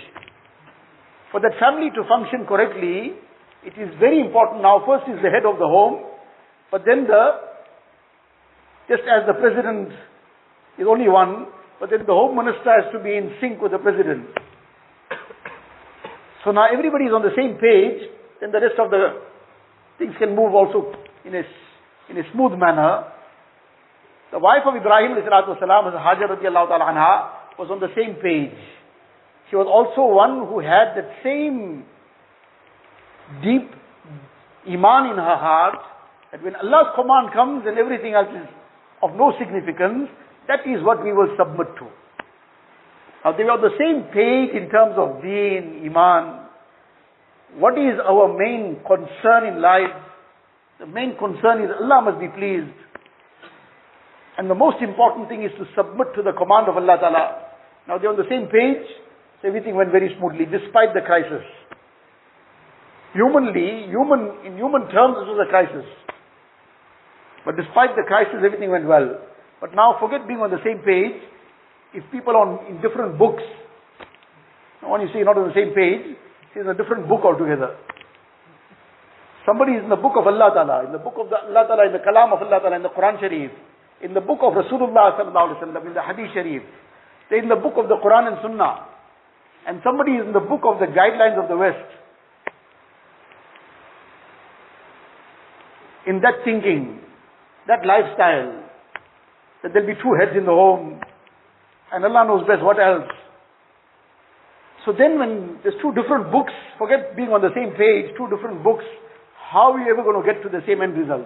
For 1.31 1.41
that 1.41 1.59
family 1.59 1.91
to 1.95 2.03
function 2.09 2.47
correctly, 2.47 3.19
it 3.67 3.75
is 3.77 3.91
very 3.99 4.21
important 4.21 4.63
now. 4.63 4.81
First 4.87 5.11
is 5.11 5.19
the 5.21 5.31
head 5.31 5.45
of 5.45 5.59
the 5.59 5.67
home, 5.67 6.05
but 6.71 6.83
then 6.87 7.05
the, 7.05 7.25
just 8.89 9.03
as 9.05 9.27
the 9.27 9.35
president 9.35 9.91
is 10.79 10.87
only 10.89 11.09
one, 11.09 11.47
but 11.81 11.91
then 11.91 12.01
the 12.07 12.13
home 12.13 12.37
minister 12.37 12.71
has 12.71 12.93
to 12.93 12.99
be 13.03 13.17
in 13.17 13.35
sync 13.41 13.61
with 13.61 13.73
the 13.73 13.79
president. 13.79 14.29
So 16.45 16.53
now 16.53 16.69
everybody 16.71 17.07
is 17.07 17.13
on 17.13 17.23
the 17.23 17.33
same 17.35 17.57
page, 17.57 18.05
then 18.41 18.53
the 18.53 18.61
rest 18.61 18.79
of 18.79 18.91
the 18.91 19.25
things 19.99 20.15
can 20.19 20.37
move 20.37 20.55
also 20.55 20.93
in 21.25 21.35
a, 21.35 21.43
in 22.11 22.19
a 22.19 22.25
smooth 22.33 22.53
manner. 22.59 23.09
The 24.31 24.39
wife 24.39 24.63
of 24.67 24.77
Ibrahim, 24.77 25.17
salam, 25.25 25.85
Hajar 25.95 26.29
anha, 26.29 27.59
was 27.59 27.71
on 27.71 27.81
the 27.81 27.89
same 27.97 28.17
page. 28.21 28.53
She 29.51 29.57
was 29.57 29.67
also 29.71 30.13
one 30.13 30.49
who 30.49 30.61
had 30.61 30.97
that 30.97 31.09
same 31.23 31.85
deep 33.43 33.71
iman 34.69 35.13
in 35.13 35.17
her 35.17 35.39
heart 35.39 35.79
that 36.33 36.43
when 36.43 36.57
Allah's 36.57 36.93
command 36.97 37.33
comes 37.33 37.65
and 37.67 37.79
everything 37.79 38.15
else 38.15 38.29
is 38.35 38.49
of 39.03 39.15
no 39.15 39.33
significance, 39.39 40.11
that 40.49 40.67
is 40.67 40.83
what 40.83 41.03
we 41.03 41.13
will 41.13 41.33
submit 41.39 41.69
to. 41.79 41.87
Now 43.25 43.33
they 43.33 43.45
on 43.45 43.65
the 43.65 43.73
same 43.81 44.05
page 44.13 44.53
in 44.53 44.69
terms 44.69 44.95
of 45.01 45.23
deen, 45.25 45.81
iman. 45.89 46.45
What 47.57 47.79
is 47.79 47.97
our 48.03 48.29
main 48.37 48.85
concern 48.85 49.49
in 49.49 49.63
life? 49.63 49.95
The 50.81 50.87
main 50.87 51.17
concern 51.17 51.65
is 51.65 51.71
Allah 51.73 52.13
must 52.13 52.21
be 52.21 52.29
pleased. 52.29 52.75
And 54.37 54.51
the 54.51 54.59
most 54.59 54.83
important 54.83 55.29
thing 55.29 55.43
is 55.43 55.53
to 55.57 55.65
submit 55.73 56.13
to 56.19 56.23
the 56.23 56.37
command 56.37 56.69
of 56.69 56.77
Allah 56.77 56.99
Ta'ala. 57.01 57.25
Now 57.89 57.97
they're 57.97 58.11
on 58.11 58.21
the 58.21 58.29
same 58.29 58.51
page. 58.53 58.85
Everything 59.45 59.77
went 59.77 59.93
very 59.93 60.13
smoothly 60.19 60.45
despite 60.45 60.93
the 60.93 61.01
crisis. 61.01 61.45
Humanly, 63.15 63.87
human, 63.89 64.43
in 64.45 64.57
human 64.59 64.91
terms, 64.91 65.17
this 65.23 65.29
was 65.31 65.47
a 65.47 65.49
crisis. 65.49 65.87
But 67.47 67.57
despite 67.57 67.95
the 67.95 68.03
crisis, 68.03 68.43
everything 68.45 68.71
went 68.71 68.87
well. 68.89 69.21
But 69.61 69.75
now 69.75 69.97
forget 70.01 70.27
being 70.27 70.41
on 70.41 70.51
the 70.51 70.63
same 70.65 70.79
page. 70.85 71.21
If 71.95 72.05
people 72.11 72.35
are 72.37 72.67
in 72.69 72.81
different 72.83 73.19
books, 73.19 73.43
when 74.83 75.01
you 75.01 75.09
say 75.15 75.23
not 75.23 75.39
on 75.39 75.49
the 75.49 75.55
same 75.55 75.73
page, 75.73 76.17
it's 76.55 76.69
a 76.69 76.75
different 76.75 77.09
book 77.09 77.23
altogether. 77.25 77.77
Somebody 79.47 79.73
is 79.79 79.85
in 79.85 79.91
the 79.91 80.01
book 80.01 80.17
of 80.17 80.27
Allah 80.27 80.51
Ta'ala, 80.55 80.87
in 80.87 80.93
the 80.93 80.99
book 80.99 81.15
of 81.19 81.31
the 81.31 81.37
Allah 81.37 81.65
Ta'ala, 81.69 81.87
in 81.87 81.93
the 81.93 82.03
Kalam 82.03 82.33
of 82.33 82.41
Allah 82.43 82.61
Ta'ala, 82.61 82.77
in 82.77 82.83
the 82.83 82.93
Quran 82.93 83.21
Sharif, 83.21 83.53
in 84.03 84.15
the 84.15 84.21
book 84.21 84.41
of 84.43 84.55
Rasulullah 84.55 85.15
Sallallahu 85.21 85.55
Alaihi 85.55 85.63
Wasallam, 85.63 85.87
in 85.87 85.95
the 85.95 86.03
Hadith 86.03 86.33
Sharif, 86.35 86.63
they're 87.29 87.43
in 87.43 87.49
the 87.49 87.57
book 87.57 87.75
of 87.77 87.89
the 87.89 87.97
Quran 88.03 88.33
and 88.33 88.37
Sunnah 88.43 88.95
and 89.67 89.81
somebody 89.83 90.13
is 90.13 90.27
in 90.27 90.33
the 90.33 90.41
book 90.41 90.61
of 90.65 90.79
the 90.79 90.87
guidelines 90.87 91.43
of 91.43 91.49
the 91.49 91.57
West, 91.57 91.89
in 96.07 96.21
that 96.21 96.45
thinking, 96.45 97.01
that 97.67 97.87
lifestyle, 97.87 98.64
that 99.65 99.73
there'll 99.73 99.89
be 99.89 99.97
two 99.97 100.13
heads 100.13 100.37
in 100.37 100.45
the 100.45 100.53
home, 100.53 101.01
and 101.89 102.05
Allah 102.05 102.29
knows 102.29 102.45
best 102.47 102.61
what 102.61 102.77
else. 102.77 103.09
So 104.85 104.93
then 104.93 105.19
when 105.19 105.57
there's 105.65 105.81
two 105.81 105.97
different 105.97 106.29
books, 106.29 106.53
forget 106.77 107.17
being 107.17 107.33
on 107.33 107.41
the 107.41 107.49
same 107.57 107.73
page, 107.73 108.13
two 108.13 108.29
different 108.29 108.61
books, 108.61 108.85
how 109.33 109.73
are 109.73 109.81
you 109.81 109.89
ever 109.89 110.05
going 110.05 110.21
to 110.21 110.27
get 110.27 110.45
to 110.45 110.53
the 110.53 110.61
same 110.69 110.85
end 110.85 110.93
result? 111.01 111.25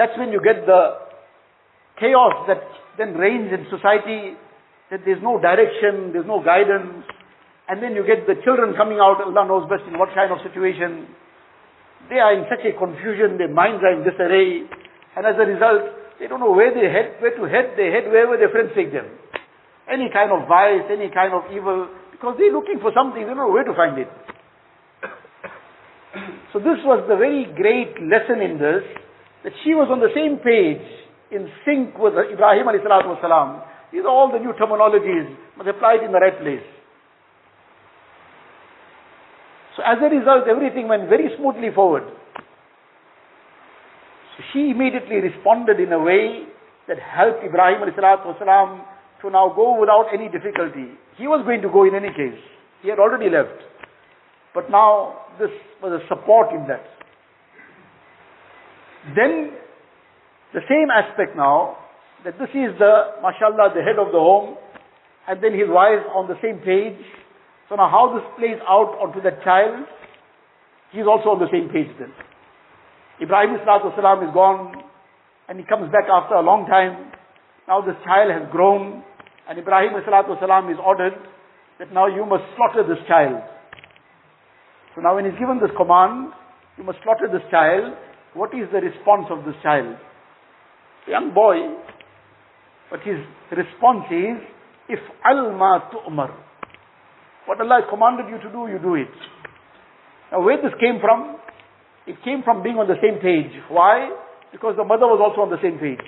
That's 0.00 0.16
when 0.16 0.32
you 0.32 0.40
get 0.40 0.64
the 0.64 1.12
chaos 2.00 2.48
that 2.48 2.64
then 2.96 3.20
reigns 3.20 3.52
in 3.52 3.68
society 3.68 4.40
that 4.88 5.04
there's 5.04 5.20
no 5.20 5.36
direction, 5.36 6.16
there's 6.16 6.24
no 6.24 6.40
guidance, 6.40 7.04
and 7.68 7.84
then 7.84 7.92
you 7.92 8.00
get 8.00 8.24
the 8.24 8.40
children 8.48 8.72
coming 8.72 8.96
out, 8.96 9.20
Allah 9.20 9.44
knows 9.44 9.68
best 9.68 9.84
in 9.84 10.00
what 10.00 10.08
kind 10.16 10.32
of 10.32 10.40
situation. 10.40 11.04
They 12.08 12.16
are 12.16 12.32
in 12.32 12.48
such 12.48 12.64
a 12.64 12.72
confusion, 12.72 13.36
their 13.36 13.52
minds 13.52 13.84
are 13.84 13.92
in 13.92 14.08
disarray, 14.08 14.64
and 15.12 15.22
as 15.28 15.36
a 15.36 15.44
result, 15.44 16.07
they 16.18 16.26
don't 16.26 16.40
know 16.40 16.52
where 16.52 16.74
they 16.74 16.90
head, 16.90 17.22
where 17.22 17.34
to 17.34 17.44
head, 17.46 17.78
they 17.78 17.90
head 17.94 18.10
wherever 18.10 18.36
their 18.36 18.50
friends 18.50 18.74
take 18.74 18.92
them. 18.92 19.06
Any 19.86 20.10
kind 20.12 20.34
of 20.34 20.46
vice, 20.50 20.84
any 20.90 21.08
kind 21.08 21.32
of 21.32 21.46
evil, 21.54 21.88
because 22.12 22.36
they're 22.36 22.52
looking 22.52 22.82
for 22.82 22.90
something, 22.92 23.22
they 23.22 23.28
don't 23.30 23.38
know 23.38 23.54
where 23.54 23.64
to 23.64 23.74
find 23.74 23.96
it. 23.98 24.10
So 26.52 26.58
this 26.58 26.80
was 26.82 27.06
the 27.08 27.16
very 27.16 27.46
great 27.54 27.94
lesson 28.02 28.42
in 28.42 28.58
this, 28.58 28.82
that 29.44 29.52
she 29.62 29.76
was 29.78 29.88
on 29.92 30.00
the 30.00 30.10
same 30.16 30.42
page, 30.42 30.82
in 31.30 31.46
sync 31.64 31.94
with 32.00 32.16
Ibrahim 32.16 32.66
alayhi 32.66 32.82
salatu 32.82 33.20
wasalam, 33.20 33.62
these 33.92 34.00
are 34.00 34.08
all 34.08 34.32
the 34.32 34.38
new 34.40 34.52
terminologies, 34.56 35.28
but 35.56 35.68
applied 35.68 36.02
in 36.02 36.12
the 36.12 36.18
right 36.18 36.36
place. 36.40 36.64
So 39.76 39.82
as 39.84 39.98
a 40.02 40.08
result, 40.10 40.48
everything 40.48 40.88
went 40.88 41.08
very 41.08 41.30
smoothly 41.38 41.68
forward 41.74 42.04
So 44.37 44.43
she 44.51 44.71
immediately 44.71 45.17
responded 45.17 45.79
in 45.79 45.91
a 45.93 45.99
way 45.99 46.45
that 46.87 46.97
helped 46.99 47.43
Ibrahim 47.43 47.81
والسلام, 47.81 48.81
to 49.21 49.29
now 49.29 49.53
go 49.55 49.79
without 49.79 50.07
any 50.13 50.27
difficulty. 50.29 50.91
He 51.17 51.27
was 51.27 51.43
going 51.45 51.61
to 51.61 51.69
go 51.69 51.85
in 51.85 51.95
any 51.95 52.09
case. 52.09 52.39
He 52.81 52.89
had 52.89 52.99
already 52.99 53.29
left. 53.29 53.61
But 54.53 54.69
now 54.69 55.21
this 55.39 55.49
was 55.81 56.01
a 56.01 56.07
support 56.07 56.51
in 56.51 56.67
that. 56.67 56.83
Then 59.15 59.51
the 60.53 60.61
same 60.69 60.89
aspect 60.91 61.35
now 61.35 61.77
that 62.23 62.37
this 62.39 62.49
is 62.49 62.77
the, 62.79 63.19
mashallah, 63.21 63.73
the 63.75 63.81
head 63.81 63.99
of 63.99 64.11
the 64.11 64.19
home, 64.19 64.57
and 65.27 65.43
then 65.43 65.53
his 65.53 65.67
wife 65.67 66.03
on 66.13 66.27
the 66.27 66.35
same 66.41 66.59
page. 66.59 66.99
So 67.69 67.75
now 67.75 67.89
how 67.89 68.13
this 68.13 68.23
plays 68.37 68.59
out 68.67 68.95
onto 68.99 69.21
the 69.21 69.31
child, 69.43 69.87
he's 70.91 71.07
also 71.07 71.31
on 71.35 71.39
the 71.39 71.51
same 71.51 71.69
page 71.69 71.91
then. 71.99 72.11
Ibrahim 73.20 73.58
salam 73.64 74.22
is 74.22 74.32
gone, 74.32 74.74
and 75.48 75.58
he 75.58 75.64
comes 75.66 75.90
back 75.90 76.06
after 76.10 76.34
a 76.34 76.42
long 76.42 76.66
time. 76.66 77.12
Now 77.66 77.80
this 77.80 77.96
child 78.04 78.30
has 78.30 78.50
grown, 78.50 79.02
and 79.48 79.58
Ibrahim 79.58 79.92
salam 80.04 80.70
is 80.70 80.78
ordered 80.84 81.14
that 81.78 81.92
now 81.92 82.06
you 82.06 82.24
must 82.24 82.44
slaughter 82.56 82.86
this 82.86 83.02
child. 83.06 83.42
So 84.94 85.02
now 85.02 85.14
when 85.16 85.24
he's 85.24 85.38
given 85.38 85.60
this 85.60 85.74
command, 85.76 86.32
you 86.76 86.84
must 86.84 86.98
slaughter 87.02 87.28
this 87.30 87.42
child, 87.50 87.94
what 88.34 88.54
is 88.54 88.70
the 88.72 88.80
response 88.80 89.26
of 89.30 89.44
this 89.44 89.54
child? 89.62 89.96
The 91.06 91.12
young 91.12 91.34
boy 91.34 91.74
but 92.90 93.00
his 93.00 93.20
response 93.52 94.08
is, 94.10 94.40
if 94.88 95.00
alma 95.24 95.90
tu'mar. 95.92 96.32
What 97.46 97.60
Allah 97.60 97.82
commanded 97.88 98.26
you 98.30 98.38
to 98.38 98.50
do, 98.52 98.68
you 98.72 98.78
do 98.80 98.94
it. 98.94 99.12
Now 100.32 100.42
where 100.42 100.56
this 100.56 100.72
came 100.80 101.00
from? 101.00 101.36
It 102.08 102.16
came 102.24 102.40
from 102.42 102.64
being 102.64 102.80
on 102.80 102.88
the 102.88 102.96
same 103.04 103.20
page. 103.20 103.52
Why? 103.68 104.08
Because 104.50 104.80
the 104.80 104.84
mother 104.88 105.04
was 105.04 105.20
also 105.20 105.44
on 105.44 105.52
the 105.52 105.60
same 105.60 105.76
page. 105.76 106.00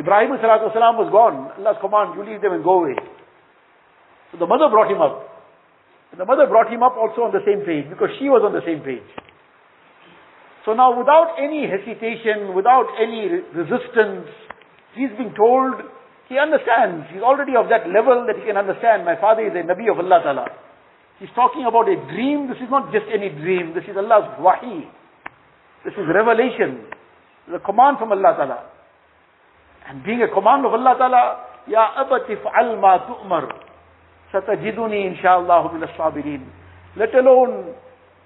Ibrahim 0.00 0.32
was 0.32 0.40
gone. 0.40 1.52
Allah's 1.60 1.76
command, 1.84 2.16
you 2.16 2.24
leave 2.24 2.40
them 2.40 2.56
and 2.56 2.64
go 2.64 2.80
away. 2.80 2.96
So 4.32 4.40
the 4.40 4.48
mother 4.48 4.72
brought 4.72 4.88
him 4.88 5.04
up. 5.04 5.28
And 6.08 6.16
the 6.16 6.24
mother 6.24 6.48
brought 6.48 6.72
him 6.72 6.80
up 6.80 6.96
also 6.96 7.28
on 7.28 7.36
the 7.36 7.44
same 7.44 7.68
page 7.68 7.92
because 7.92 8.08
she 8.16 8.32
was 8.32 8.40
on 8.40 8.56
the 8.56 8.64
same 8.64 8.80
page. 8.80 9.04
So 10.64 10.72
now 10.72 10.96
without 10.96 11.36
any 11.36 11.68
hesitation, 11.68 12.56
without 12.56 12.88
any 12.96 13.44
resistance, 13.52 14.28
he's 14.96 15.12
being 15.20 15.36
told, 15.36 15.84
he 16.32 16.40
understands, 16.40 17.12
he's 17.12 17.20
already 17.20 17.52
of 17.60 17.68
that 17.68 17.84
level 17.92 18.24
that 18.24 18.40
he 18.40 18.48
can 18.48 18.56
understand, 18.56 19.04
my 19.04 19.20
father 19.20 19.44
is 19.44 19.52
a 19.52 19.60
Nabi 19.68 19.92
of 19.92 20.00
Allah 20.00 20.20
Ta'ala. 20.24 20.46
He's 21.22 21.30
talking 21.36 21.62
about 21.70 21.86
a 21.86 21.94
dream, 22.10 22.50
this 22.50 22.58
is 22.58 22.66
not 22.66 22.90
just 22.90 23.06
any 23.06 23.30
dream, 23.30 23.78
this 23.78 23.86
is 23.86 23.94
Allah's 23.94 24.34
wahi. 24.42 24.90
This 25.86 25.94
is 25.94 26.02
revelation. 26.10 26.90
A 27.54 27.62
command 27.62 28.02
from 28.02 28.10
Allah 28.10 28.34
Ta'ala. 28.34 28.58
And 29.86 30.02
being 30.02 30.18
a 30.18 30.26
command 30.34 30.66
of 30.66 30.74
Allah 30.74 30.98
Ta'ala, 30.98 31.22
Ya 31.70 31.94
abati 32.02 32.34
fa'al 32.42 32.74
ma 32.80 33.06
tu'mar. 33.06 33.54
Satajiduni 34.34 35.14
insha'Allah 35.14 35.72
min 35.72 35.84
as-sabirin. 35.86 36.42
Let 36.96 37.14
alone 37.14 37.70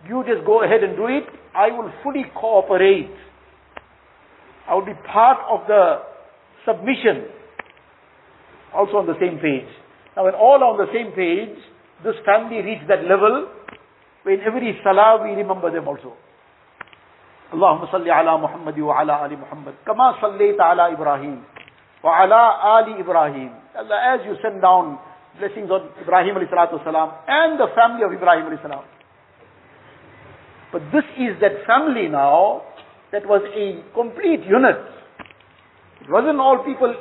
you 0.08 0.24
just 0.24 0.46
go 0.46 0.64
ahead 0.64 0.82
and 0.82 0.96
do 0.96 1.04
it. 1.04 1.28
I 1.54 1.68
will 1.68 1.92
fully 2.02 2.24
cooperate. 2.34 3.12
I 4.68 4.74
will 4.74 4.86
be 4.86 4.96
part 5.12 5.36
of 5.50 5.68
the 5.68 6.00
submission. 6.64 7.28
Also 8.72 8.96
on 8.96 9.06
the 9.06 9.20
same 9.20 9.36
page. 9.36 9.68
Now 10.16 10.24
when 10.24 10.34
all 10.34 10.64
are 10.64 10.72
on 10.72 10.78
the 10.80 10.88
same 10.96 11.12
page, 11.12 11.60
this 12.03 12.15
family 12.25 12.61
reached 12.61 12.87
that 12.87 13.03
level, 13.05 13.47
when 14.23 14.41
every 14.41 14.77
salah 14.83 15.21
we 15.23 15.35
remember 15.35 15.71
them 15.71 15.87
also. 15.87 16.13
اللهم 17.51 17.85
صل 17.91 18.07
على 18.09 18.37
محمد 18.37 18.79
وعلى 18.79 19.25
آل 19.25 19.39
محمد 19.39 19.73
كما 19.83 20.15
صليت 20.21 20.61
على 20.61 20.95
إبراهيم 20.95 21.43
وعلى 22.03 22.41
آل 22.79 22.87
إبراهيم 22.99 23.51
Allah, 23.75 24.15
as 24.15 24.25
you 24.25 24.35
send 24.41 24.61
down 24.61 24.99
blessings 25.39 25.69
on 25.71 25.91
Ibrahim 26.01 26.35
alayhi 26.35 26.51
salatu 26.51 26.79
wasalam 26.79 27.11
and 27.27 27.59
the 27.59 27.67
family 27.75 28.03
of 28.03 28.11
Ibrahim 28.11 28.45
alayhi 28.47 28.61
salam. 28.61 28.83
But 30.71 30.83
this 30.91 31.03
is 31.19 31.39
that 31.41 31.67
family 31.67 32.07
now 32.07 32.63
that 33.11 33.27
was 33.27 33.43
a 33.51 33.83
complete 33.93 34.47
unit. 34.47 34.79
It 36.01 36.09
wasn't 36.09 36.39
all 36.39 36.63
people, 36.63 36.95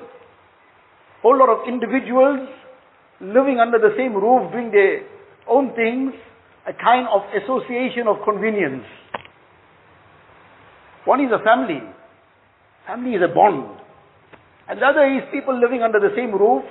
whole 1.23 1.39
lot 1.39 1.49
of 1.49 1.69
individuals 1.69 2.49
living 3.22 3.60
under 3.60 3.80
the 3.80 3.96
same 3.98 4.14
roof 4.14 4.52
doing 4.52 4.72
their 4.72 5.08
own 5.48 5.74
things, 5.76 6.14
a 6.68 6.74
kind 6.74 7.08
of 7.08 7.22
association 7.32 8.08
of 8.08 8.18
convenience. 8.26 8.86
One 11.06 11.22
is 11.22 11.32
a 11.32 11.44
family. 11.44 11.82
Family 12.88 13.16
is 13.16 13.22
a 13.22 13.34
bond. 13.34 13.80
And 14.68 14.82
the 14.82 14.86
other 14.86 15.06
is 15.06 15.22
people 15.32 15.54
living 15.54 15.82
under 15.82 16.00
the 16.00 16.10
same 16.18 16.34
roof, 16.34 16.66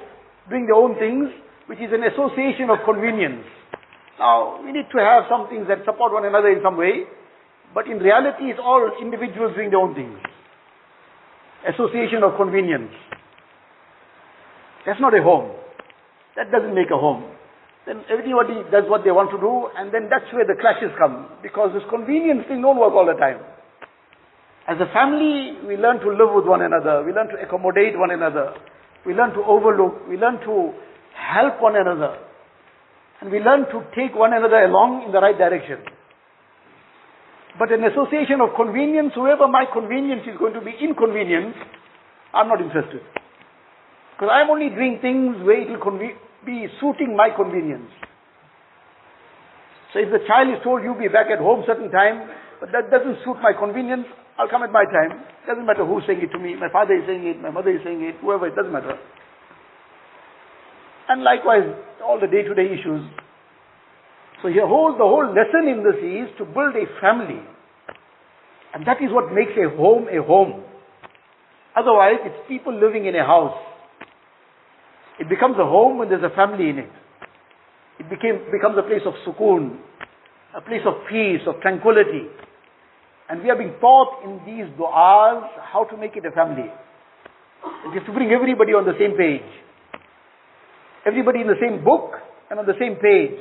doing 0.50 0.66
their 0.66 0.74
own 0.74 0.98
things, 0.98 1.30
which 1.66 1.78
is 1.78 1.94
an 1.94 2.02
association 2.02 2.68
of 2.68 2.83
convenience. 2.85 3.46
Now, 4.18 4.61
we 4.62 4.72
need 4.72 4.90
to 4.90 4.98
have 4.98 5.24
some 5.30 5.48
things 5.48 5.66
that 5.68 5.87
support 5.87 6.12
one 6.12 6.26
another 6.26 6.50
in 6.50 6.61
some 6.62 6.76
way, 6.76 7.07
but 7.72 7.87
in 7.87 7.98
reality 7.98 8.50
it's 8.50 8.61
all 8.62 8.90
individuals 9.00 9.54
doing 9.54 9.70
their 9.70 9.80
own 9.80 9.94
things. 9.94 10.18
Association 11.66 12.22
of 12.22 12.37
convenience. 12.37 12.92
That's 14.87 15.00
not 15.00 15.14
a 15.16 15.22
home. 15.22 15.63
That 16.37 16.51
doesn't 16.51 16.75
make 16.75 16.90
a 16.90 16.99
home. 16.99 17.25
Then 17.87 18.03
everybody 18.09 18.64
does 18.73 18.88
what 18.88 19.05
they 19.05 19.12
want 19.12 19.31
to 19.31 19.38
do, 19.38 19.68
and 19.77 19.92
then 19.92 20.09
that's 20.09 20.27
where 20.33 20.49
the 20.49 20.57
clashes 20.57 20.90
come, 20.99 21.29
because 21.42 21.70
this 21.77 21.85
convenience 21.92 22.49
thing 22.49 22.62
don't 22.62 22.81
work 22.81 22.97
all 22.97 23.05
the 23.05 23.14
time. 23.20 23.44
As 24.66 24.81
a 24.81 24.88
family, 24.97 25.61
we 25.68 25.77
learn 25.77 26.01
to 26.01 26.09
live 26.09 26.33
with 26.33 26.49
one 26.49 26.64
another. 26.64 27.05
We 27.05 27.12
learn 27.12 27.29
to 27.29 27.37
accommodate 27.37 27.99
one 27.99 28.11
another. 28.11 28.57
We 29.05 29.12
learn 29.12 29.37
to 29.37 29.44
overlook. 29.44 30.09
We 30.09 30.16
learn 30.16 30.40
to 30.49 30.73
help 31.12 31.61
one 31.61 31.77
another. 31.77 32.16
And 33.20 33.31
we 33.31 33.40
learn 33.40 33.68
to 33.68 33.85
take 33.92 34.16
one 34.16 34.33
another 34.33 34.64
along 34.64 35.05
in 35.05 35.12
the 35.12 35.20
right 35.20 35.37
direction. 35.37 35.85
But 37.59 37.70
an 37.70 37.85
association 37.85 38.40
of 38.40 38.57
convenience, 38.57 39.12
whoever 39.14 39.47
my 39.47 39.68
convenience 39.70 40.23
is 40.27 40.40
going 40.40 40.55
to 40.55 40.64
be 40.64 40.73
inconvenience, 40.81 41.55
I'm 42.33 42.49
not 42.49 42.61
interested. 42.61 43.05
Because 44.14 44.31
I'm 44.31 44.50
only 44.50 44.70
doing 44.70 44.98
things 45.03 45.42
where 45.42 45.61
it 45.61 45.68
will 45.68 45.83
conve- 45.83 46.18
be 46.46 46.66
suiting 46.81 47.16
my 47.16 47.31
convenience. 47.35 47.90
So 49.92 49.98
if 49.98 50.11
the 50.11 50.22
child 50.27 50.50
is 50.55 50.62
told 50.62 50.83
you'll 50.83 50.98
be 50.98 51.09
back 51.09 51.31
at 51.31 51.38
home 51.38 51.62
certain 51.66 51.90
time, 51.90 52.31
but 52.61 52.70
that 52.70 52.90
doesn't 52.90 53.22
suit 53.24 53.38
my 53.42 53.53
convenience, 53.53 54.07
I'll 54.38 54.48
come 54.48 54.62
at 54.62 54.72
my 54.72 54.85
time. 54.85 55.22
Doesn't 55.46 55.66
matter 55.66 55.87
who's 55.87 56.03
saying 56.07 56.22
it 56.22 56.31
to 56.33 56.38
me. 56.38 56.55
My 56.55 56.70
father 56.70 56.94
is 56.94 57.07
saying 57.07 57.27
it, 57.27 57.40
my 57.40 57.50
mother 57.50 57.70
is 57.70 57.83
saying 57.85 58.03
it, 58.03 58.16
whoever, 58.20 58.46
it 58.46 58.57
doesn't 58.57 58.72
matter. 58.72 58.98
And 61.09 61.22
likewise, 61.22 61.68
all 62.03 62.18
the 62.18 62.27
day-to-day 62.27 62.66
issues. 62.66 63.07
So 64.42 64.48
here, 64.48 64.66
whole, 64.66 64.92
the 64.92 65.07
whole 65.07 65.29
lesson 65.29 65.68
in 65.68 65.85
this 65.85 65.98
is 66.03 66.37
to 66.38 66.44
build 66.44 66.74
a 66.74 66.87
family. 67.00 67.40
And 68.74 68.87
that 68.87 68.98
is 68.98 69.11
what 69.11 69.33
makes 69.33 69.53
a 69.55 69.74
home 69.77 70.07
a 70.11 70.22
home. 70.22 70.64
Otherwise, 71.77 72.18
it's 72.24 72.48
people 72.48 72.74
living 72.74 73.07
in 73.07 73.14
a 73.14 73.24
house. 73.24 73.57
It 75.18 75.29
becomes 75.29 75.57
a 75.59 75.64
home 75.64 75.98
when 75.98 76.09
there's 76.09 76.24
a 76.24 76.35
family 76.35 76.70
in 76.70 76.79
it. 76.79 76.90
It 78.00 78.11
became, 78.11 78.40
becomes 78.50 78.77
a 78.79 78.83
place 78.83 79.03
of 79.07 79.14
sukoon, 79.27 79.79
a 80.57 80.61
place 80.61 80.83
of 80.87 81.07
peace, 81.09 81.40
of 81.46 81.61
tranquility. 81.61 82.27
And 83.29 83.42
we 83.42 83.50
are 83.50 83.57
being 83.57 83.74
taught 83.81 84.24
in 84.24 84.40
these 84.44 84.66
du'as 84.77 85.46
how 85.72 85.87
to 85.90 85.96
make 85.96 86.16
it 86.16 86.27
a 86.27 86.33
family. 86.33 86.68
It 87.87 87.96
is 87.96 88.03
to 88.07 88.12
bring 88.12 88.31
everybody 88.33 88.72
on 88.72 88.85
the 88.85 88.92
same 88.98 89.16
page. 89.16 89.46
Everybody 91.07 91.40
in 91.40 91.46
the 91.46 91.61
same 91.61 91.85
book 91.85 92.12
and 92.50 92.59
on 92.59 92.66
the 92.66 92.77
same 92.79 92.96
page. 92.96 93.38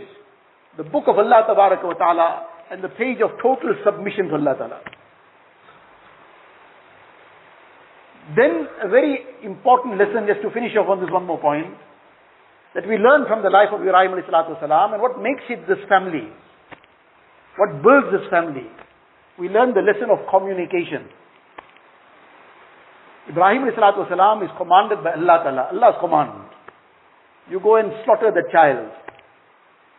The 0.77 0.83
book 0.83 1.05
of 1.07 1.17
Allah 1.17 1.43
Ta'ala 1.47 2.45
and 2.71 2.83
the 2.83 2.89
page 2.89 3.17
of 3.21 3.31
total 3.41 3.75
submission 3.83 4.27
to 4.29 4.35
Allah 4.35 4.55
Ta'ala. 4.57 4.79
Then 8.31 8.67
a 8.81 8.87
very 8.87 9.19
important 9.43 9.97
lesson, 9.99 10.27
just 10.27 10.41
to 10.41 10.49
finish 10.51 10.71
off 10.79 10.87
on 10.87 11.01
this 11.01 11.11
one 11.11 11.25
more 11.25 11.39
point, 11.39 11.75
that 12.73 12.87
we 12.87 12.95
learn 12.95 13.27
from 13.27 13.43
the 13.43 13.49
life 13.49 13.69
of 13.73 13.81
Ibrahim 13.81 14.15
wasalam 14.15 14.93
and 14.93 15.01
what 15.01 15.21
makes 15.21 15.43
it 15.49 15.67
this 15.67 15.83
family. 15.89 16.31
What 17.57 17.83
builds 17.83 18.07
this 18.15 18.25
family. 18.31 18.65
We 19.37 19.49
learn 19.49 19.73
the 19.73 19.81
lesson 19.81 20.09
of 20.09 20.25
communication. 20.31 21.05
Ibrahim 23.29 23.67
wasalam 23.67 24.43
is 24.43 24.49
commanded 24.57 25.03
by 25.03 25.13
Allah 25.19 25.43
Ta'ala, 25.43 25.63
Allah's 25.75 25.99
command. 25.99 26.49
You 27.51 27.59
go 27.59 27.75
and 27.75 27.91
slaughter 28.05 28.31
the 28.31 28.47
child. 28.51 28.89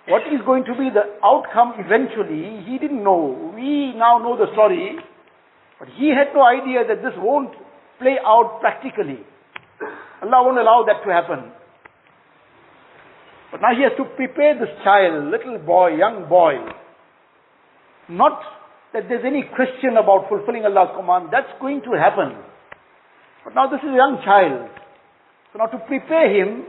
What 0.08 0.22
is 0.32 0.40
going 0.44 0.64
to 0.64 0.72
be 0.72 0.88
the 0.88 1.16
outcome 1.24 1.74
eventually, 1.76 2.64
he 2.64 2.78
didn't 2.78 3.04
know. 3.04 3.52
We 3.54 3.92
now 3.96 4.18
know 4.18 4.37
the 4.37 4.52
story, 4.52 4.96
but 5.78 5.88
he 5.96 6.08
had 6.08 6.34
no 6.34 6.44
idea 6.44 6.84
that 6.88 7.02
this 7.02 7.14
won't 7.16 7.52
play 7.98 8.16
out 8.24 8.59
practically. 8.61 9.20
Allah 10.22 10.42
won't 10.44 10.59
allow 10.59 10.85
that 10.87 11.04
to 11.04 11.11
happen. 11.12 11.52
But 13.52 13.61
now 13.61 13.74
he 13.76 13.83
has 13.85 13.92
to 13.98 14.04
prepare 14.16 14.59
this 14.59 14.72
child, 14.83 15.30
little 15.30 15.59
boy, 15.59 15.96
young 15.96 16.28
boy. 16.28 16.59
Not 18.09 18.40
that 18.92 19.04
there's 19.09 19.24
any 19.24 19.44
question 19.54 19.96
about 19.96 20.28
fulfilling 20.28 20.64
Allah's 20.64 20.90
command. 20.96 21.28
That's 21.30 21.52
going 21.61 21.83
to 21.83 21.92
happen. 21.94 22.35
But 23.44 23.54
now 23.54 23.70
this 23.70 23.78
is 23.78 23.90
a 23.90 23.96
young 23.96 24.18
child. 24.24 24.70
So 25.52 25.59
now 25.59 25.66
to 25.66 25.78
prepare 25.87 26.33
him, 26.35 26.64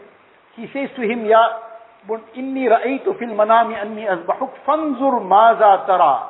he 0.56 0.68
says 0.74 0.90
to 0.96 1.02
him, 1.02 1.26
Ya 1.26 1.66
inni 2.38 2.70
ra'aytu 2.70 3.18
fil 3.18 3.34
manami 3.34 3.74
anni 3.74 4.04
azbahuk 4.04 4.54
fanzur 4.68 5.26
maza 5.28 5.86
tara. 5.88 6.30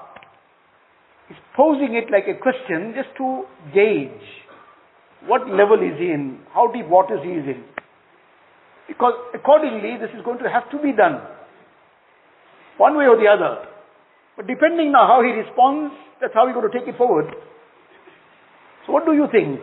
He's 1.28 1.38
posing 1.56 1.96
it 1.96 2.12
like 2.12 2.28
a 2.30 2.40
question 2.40 2.94
just 2.96 3.10
to 3.18 3.44
gauge 3.74 4.45
what 5.28 5.50
level 5.50 5.82
is 5.82 5.98
he 5.98 6.12
in, 6.12 6.40
how 6.54 6.72
deep 6.72 6.88
waters 6.88 7.20
he 7.24 7.32
is 7.32 7.46
in. 7.46 7.64
Because 8.88 9.14
accordingly, 9.34 9.98
this 9.98 10.14
is 10.14 10.24
going 10.24 10.38
to 10.40 10.50
have 10.50 10.70
to 10.72 10.78
be 10.78 10.94
done. 10.94 11.22
One 12.78 12.98
way 12.98 13.06
or 13.06 13.18
the 13.18 13.26
other. 13.26 13.66
But 14.38 14.48
depending 14.48 14.94
on 14.94 15.08
how 15.08 15.24
he 15.24 15.32
responds, 15.32 15.96
that's 16.22 16.34
how 16.34 16.46
we're 16.46 16.54
going 16.54 16.70
to 16.70 16.78
take 16.78 16.88
it 16.88 16.98
forward. 16.98 17.26
So 18.86 18.94
what 18.94 19.06
do 19.06 19.14
you 19.14 19.28
think? 19.32 19.60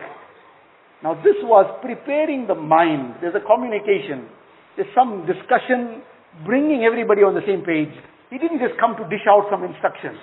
Now 1.03 1.15
this 1.15 1.37
was 1.43 1.67
preparing 1.81 2.47
the 2.47 2.55
mind. 2.55 3.15
There's 3.21 3.35
a 3.35 3.45
communication. 3.45 4.27
There's 4.75 4.89
some 4.95 5.27
discussion, 5.29 6.01
bringing 6.45 6.83
everybody 6.83 7.21
on 7.21 7.35
the 7.35 7.45
same 7.45 7.61
page. 7.61 7.93
He 8.29 8.37
didn't 8.41 8.59
just 8.59 8.79
come 8.79 8.97
to 8.97 9.05
dish 9.07 9.23
out 9.29 9.45
some 9.51 9.63
instructions. 9.63 10.17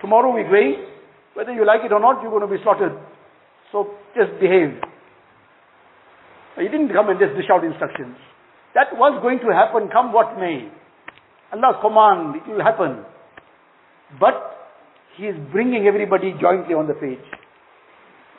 Tomorrow 0.00 0.32
we're 0.32 0.48
going, 0.48 0.86
whether 1.34 1.52
you 1.52 1.66
like 1.66 1.82
it 1.84 1.92
or 1.92 2.00
not, 2.00 2.22
you're 2.22 2.30
going 2.30 2.46
to 2.46 2.50
be 2.50 2.62
slaughtered. 2.62 2.94
So 3.71 3.95
just 4.15 4.39
behave. 4.39 4.79
He 6.57 6.67
didn't 6.69 6.89
come 6.89 7.09
and 7.09 7.19
just 7.19 7.35
dish 7.35 7.49
out 7.51 7.63
instructions. 7.63 8.17
That 8.73 8.95
was 8.95 9.19
going 9.21 9.39
to 9.39 9.53
happen, 9.53 9.89
come 9.91 10.13
what 10.13 10.37
may. 10.39 10.69
Allah's 11.53 11.77
command, 11.81 12.35
it 12.35 12.47
will 12.49 12.63
happen. 12.63 13.05
But 14.19 14.57
He 15.17 15.25
is 15.25 15.35
bringing 15.51 15.87
everybody 15.87 16.33
jointly 16.39 16.75
on 16.75 16.87
the 16.87 16.93
page. 16.93 17.25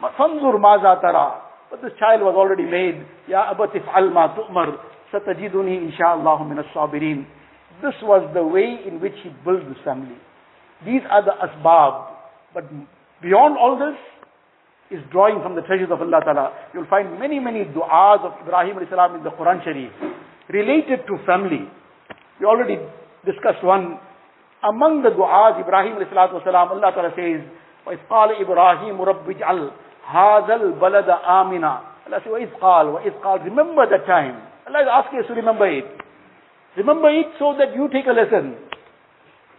فانظر 0.00 0.56
ماذا 0.58 1.02
ترى 1.02 1.40
But 1.70 1.82
this 1.82 1.92
child 1.98 2.22
was 2.22 2.34
already 2.34 2.62
made. 2.64 3.04
Ya 3.26 3.52
abatif 3.52 3.82
al 3.94 4.10
ma 4.10 4.34
tu'mar 4.34 4.78
satajiduni 5.12 5.90
inshallah 5.90 6.44
min 6.48 6.58
as-sabirin. 6.58 7.26
This 7.82 7.94
was 8.02 8.30
the 8.32 8.42
way 8.42 8.78
in 8.86 9.00
which 9.00 9.14
he 9.22 9.30
built 9.44 9.66
his 9.66 9.76
family. 9.84 10.16
These 10.86 11.02
are 11.10 11.24
the 11.24 11.34
asbab. 11.34 12.14
But 12.54 12.70
beyond 13.20 13.58
all 13.58 13.76
this 13.76 13.98
is 14.90 15.00
drawing 15.12 15.42
from 15.42 15.54
the 15.54 15.62
treasures 15.62 15.90
of 15.90 16.00
Allah 16.00 16.20
Ta'ala. 16.24 16.52
You'll 16.72 16.88
find 16.88 17.18
many, 17.18 17.38
many 17.38 17.64
du'as 17.64 18.24
of 18.24 18.32
Ibrahim 18.40 18.76
salam 18.88 19.16
in 19.16 19.24
the 19.24 19.30
Quran 19.30 19.62
Sharif 19.62 19.92
related 20.48 21.06
to 21.06 21.18
family. 21.26 21.68
We 22.40 22.46
already 22.46 22.78
discussed 23.24 23.62
one. 23.62 24.00
Among 24.64 25.02
the 25.02 25.10
du'as, 25.10 25.60
Ibrahim 25.60 26.00
salam, 26.10 26.68
Allah 26.72 26.92
Ta'ala 26.92 27.12
says, 27.14 27.44
وَإِذْ 27.86 28.00
قَالَ 28.08 28.32
إِبْرَاهِيمُ 28.40 28.96
رَبِّ 28.96 29.26
اجْعَلْ 29.28 29.70
هَذَا 30.08 30.54
الْبَلَدَ 30.56 31.08
آمِنًا 31.24 31.80
Allah 32.08 32.20
says, 32.24 32.32
وَإِذْ 32.32 32.50
قَالَ 32.60 32.86
وَإِذْ 32.96 33.20
قَالَ 33.20 33.44
Remember 33.44 33.86
that 33.88 34.06
time. 34.06 34.40
Allah 34.66 34.82
is 34.82 34.88
asking 34.90 35.20
us 35.20 35.26
to 35.28 35.34
remember 35.34 35.68
it. 35.68 35.84
Remember 36.76 37.08
it 37.10 37.26
so 37.38 37.54
that 37.58 37.74
you 37.76 37.88
take 37.92 38.06
a 38.06 38.12
lesson. 38.12 38.56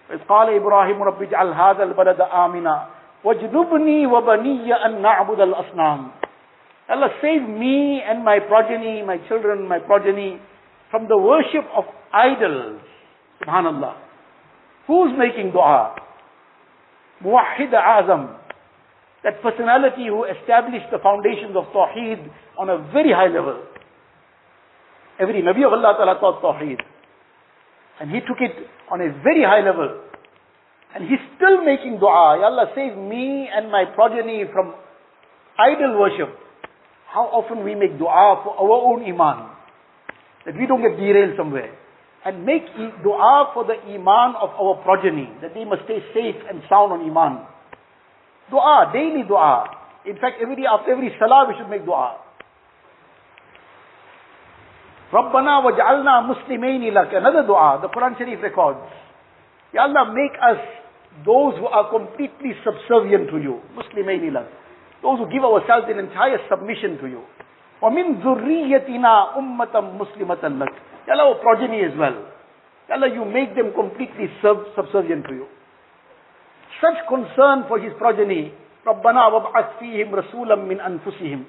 إذ 0.09 0.25
قال 0.25 0.49
إبراهيم 0.49 1.03
رب 1.03 1.21
اجعل 1.21 1.53
هذا 1.53 1.83
البلد 1.83 2.21
آمنا 2.21 2.87
واجنبني 3.23 4.07
وبني 4.07 4.73
أن 4.73 5.01
نعبد 5.01 5.39
الأصنام 5.39 6.11
Allah 6.89 7.09
save 7.21 7.47
me 7.47 8.01
and 8.01 8.25
my 8.25 8.39
progeny, 8.39 9.03
my 9.03 9.17
children, 9.27 9.67
my 9.67 9.77
progeny 9.77 10.41
from 10.89 11.07
the 11.07 11.17
worship 11.17 11.63
of 11.77 11.83
idols. 12.11 12.81
Subhanallah. 13.45 13.95
Who's 14.87 15.11
making 15.15 15.51
dua? 15.51 15.95
Muwahhid 17.23 17.71
Azam. 17.73 18.35
That 19.23 19.41
personality 19.43 20.07
who 20.07 20.23
established 20.23 20.89
the 20.91 20.97
foundations 20.97 21.55
of 21.55 21.65
Tawheed 21.75 22.25
on 22.57 22.69
a 22.69 22.79
very 22.91 23.11
high 23.11 23.27
level. 23.27 23.61
Every 25.19 25.43
Nabi 25.43 25.67
of 25.67 25.73
Allah 25.73 25.93
Ta'ala 25.93 26.17
taught 26.19 26.41
Tawheed. 26.41 26.79
And 28.01 28.09
he 28.09 28.19
took 28.21 28.39
it 28.39 28.65
on 28.91 29.01
a 29.01 29.11
very 29.21 29.43
high 29.43 29.61
level. 29.61 30.01
And 30.94 31.10
he's 31.10 31.18
still 31.34 31.66
making 31.66 31.98
dua. 31.98 32.38
Ya 32.38 32.46
Allah, 32.46 32.70
save 32.74 32.94
me 32.94 33.50
and 33.50 33.66
my 33.66 33.82
progeny 33.98 34.46
from 34.54 34.78
idol 35.58 35.98
worship. 35.98 36.30
How 37.10 37.26
often 37.34 37.66
we 37.66 37.74
make 37.74 37.98
dua 37.98 38.42
for 38.46 38.54
our 38.54 38.78
own 38.94 39.02
iman. 39.02 39.50
That 40.46 40.54
we 40.54 40.66
don't 40.70 40.82
get 40.82 40.94
derailed 40.94 41.34
somewhere. 41.36 41.74
And 42.24 42.46
make 42.46 42.70
dua 43.02 43.50
for 43.52 43.66
the 43.66 43.74
iman 43.74 44.38
of 44.38 44.54
our 44.54 44.78
progeny. 44.86 45.34
That 45.42 45.52
they 45.54 45.66
must 45.66 45.82
stay 45.90 45.98
safe 46.14 46.38
and 46.46 46.62
sound 46.70 46.94
on 46.94 47.02
iman. 47.02 47.42
Dua, 48.50 48.90
daily 48.94 49.26
dua. 49.26 49.66
In 50.06 50.14
fact, 50.22 50.38
every 50.40 50.54
day 50.54 50.70
after 50.70 50.92
every 50.92 51.10
salah 51.18 51.50
we 51.50 51.58
should 51.58 51.70
make 51.70 51.84
dua. 51.84 52.22
Rabbana 55.10 55.58
waj'alna 55.58 56.22
muslimaini 56.30 56.94
lak. 56.94 57.10
Another 57.10 57.42
dua, 57.42 57.82
the 57.82 57.88
Quran 57.90 58.16
Sharif 58.16 58.38
records. 58.42 58.86
Ya 59.72 59.90
Allah, 59.90 60.14
make 60.14 60.38
us 60.38 60.83
those 61.25 61.57
who 61.59 61.67
are 61.67 61.89
completely 61.89 62.55
subservient 62.63 63.29
to 63.31 63.37
you. 63.37 63.59
Muslimaini 63.75 64.31
lak. 64.31 64.47
Those 65.01 65.19
who 65.19 65.27
give 65.31 65.43
ourselves 65.43 65.87
in 65.91 65.99
entire 65.99 66.39
submission 66.49 66.97
to 66.99 67.07
you. 67.07 67.23
وَمِن 67.81 68.19
ذُرِّيَّتِنَا 68.19 69.39
أُمَّةً 69.39 69.75
مُسْلِمَةً 69.95 70.43
لَكَ 70.43 70.73
Ya 71.07 71.15
Allah, 71.15 71.31
our 71.31 71.39
progeny 71.39 71.81
as 71.87 71.95
well. 71.97 72.15
Ya 72.89 72.95
Allah, 72.95 73.07
you 73.07 73.23
make 73.23 73.55
them 73.55 73.71
completely 73.73 74.27
sub 74.43 74.67
subservient 74.75 75.25
to 75.27 75.33
you. 75.33 75.47
Such 76.83 77.07
concern 77.07 77.65
for 77.67 77.79
his 77.79 77.93
progeny. 77.97 78.51
رَبَّنَا 78.85 79.23
وَابْعَثْ 79.31 79.79
فِيهِمْ 79.79 80.11
رَسُولًا 80.11 80.55
مِّنْ 80.55 80.79
أَنفُسِهِمْ 80.79 81.43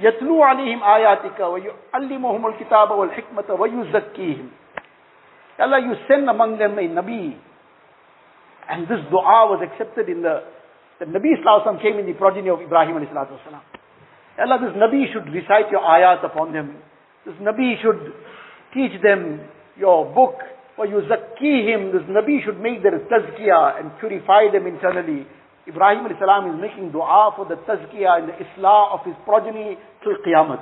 يتلو 0.00 0.42
عليهم 0.42 0.82
آياتك 0.82 1.40
ويعلمهم 1.40 2.46
الكتاب 2.46 2.90
والحكمة 2.90 3.48
ويزكيهم 3.50 4.48
Allah, 5.58 5.78
you 5.78 5.94
send 6.08 6.28
among 6.28 6.58
them 6.58 6.78
a 6.78 6.82
Nabi. 6.88 7.36
and 8.69 8.83
this 8.87 8.99
dua 9.09 9.47
was 9.47 9.63
accepted 9.63 10.09
in 10.09 10.21
the, 10.21 10.43
the 10.99 11.05
Nabi 11.05 11.39
Islam 11.39 11.79
came 11.79 11.99
in 11.99 12.05
the 12.05 12.13
progeny 12.13 12.49
of 12.49 12.59
Ibrahim 12.59 12.95
alayhi 12.99 13.11
salatu 13.13 13.39
wasalam. 13.39 13.63
Allah, 14.37 14.59
this 14.61 14.75
Nabi 14.77 15.11
should 15.11 15.31
recite 15.33 15.71
your 15.71 15.81
ayat 15.81 16.23
upon 16.23 16.53
them. 16.53 16.77
This 17.25 17.35
Nabi 17.41 17.81
should 17.81 18.13
teach 18.73 19.01
them 19.01 19.41
your 19.77 20.05
book. 20.13 20.35
Or 20.77 20.85
you 20.85 21.01
zaki 21.09 21.65
him. 21.65 21.89
This 21.89 22.05
Nabi 22.05 22.43
should 22.45 22.61
make 22.61 22.83
their 22.83 22.99
tazkiyah 23.09 23.79
and 23.79 23.97
purify 23.99 24.51
them 24.53 24.67
internally. 24.67 25.25
Ibrahim 25.67 26.05
alayhi 26.05 26.19
salam 26.19 26.53
is 26.53 26.61
making 26.61 26.91
dua 26.91 27.33
for 27.35 27.45
the 27.49 27.55
tazkiyah 27.65 28.21
and 28.21 28.29
the 28.29 28.35
islah 28.37 28.93
of 28.93 29.05
his 29.05 29.15
progeny 29.25 29.75
till 30.03 30.13
qiyamah. 30.21 30.61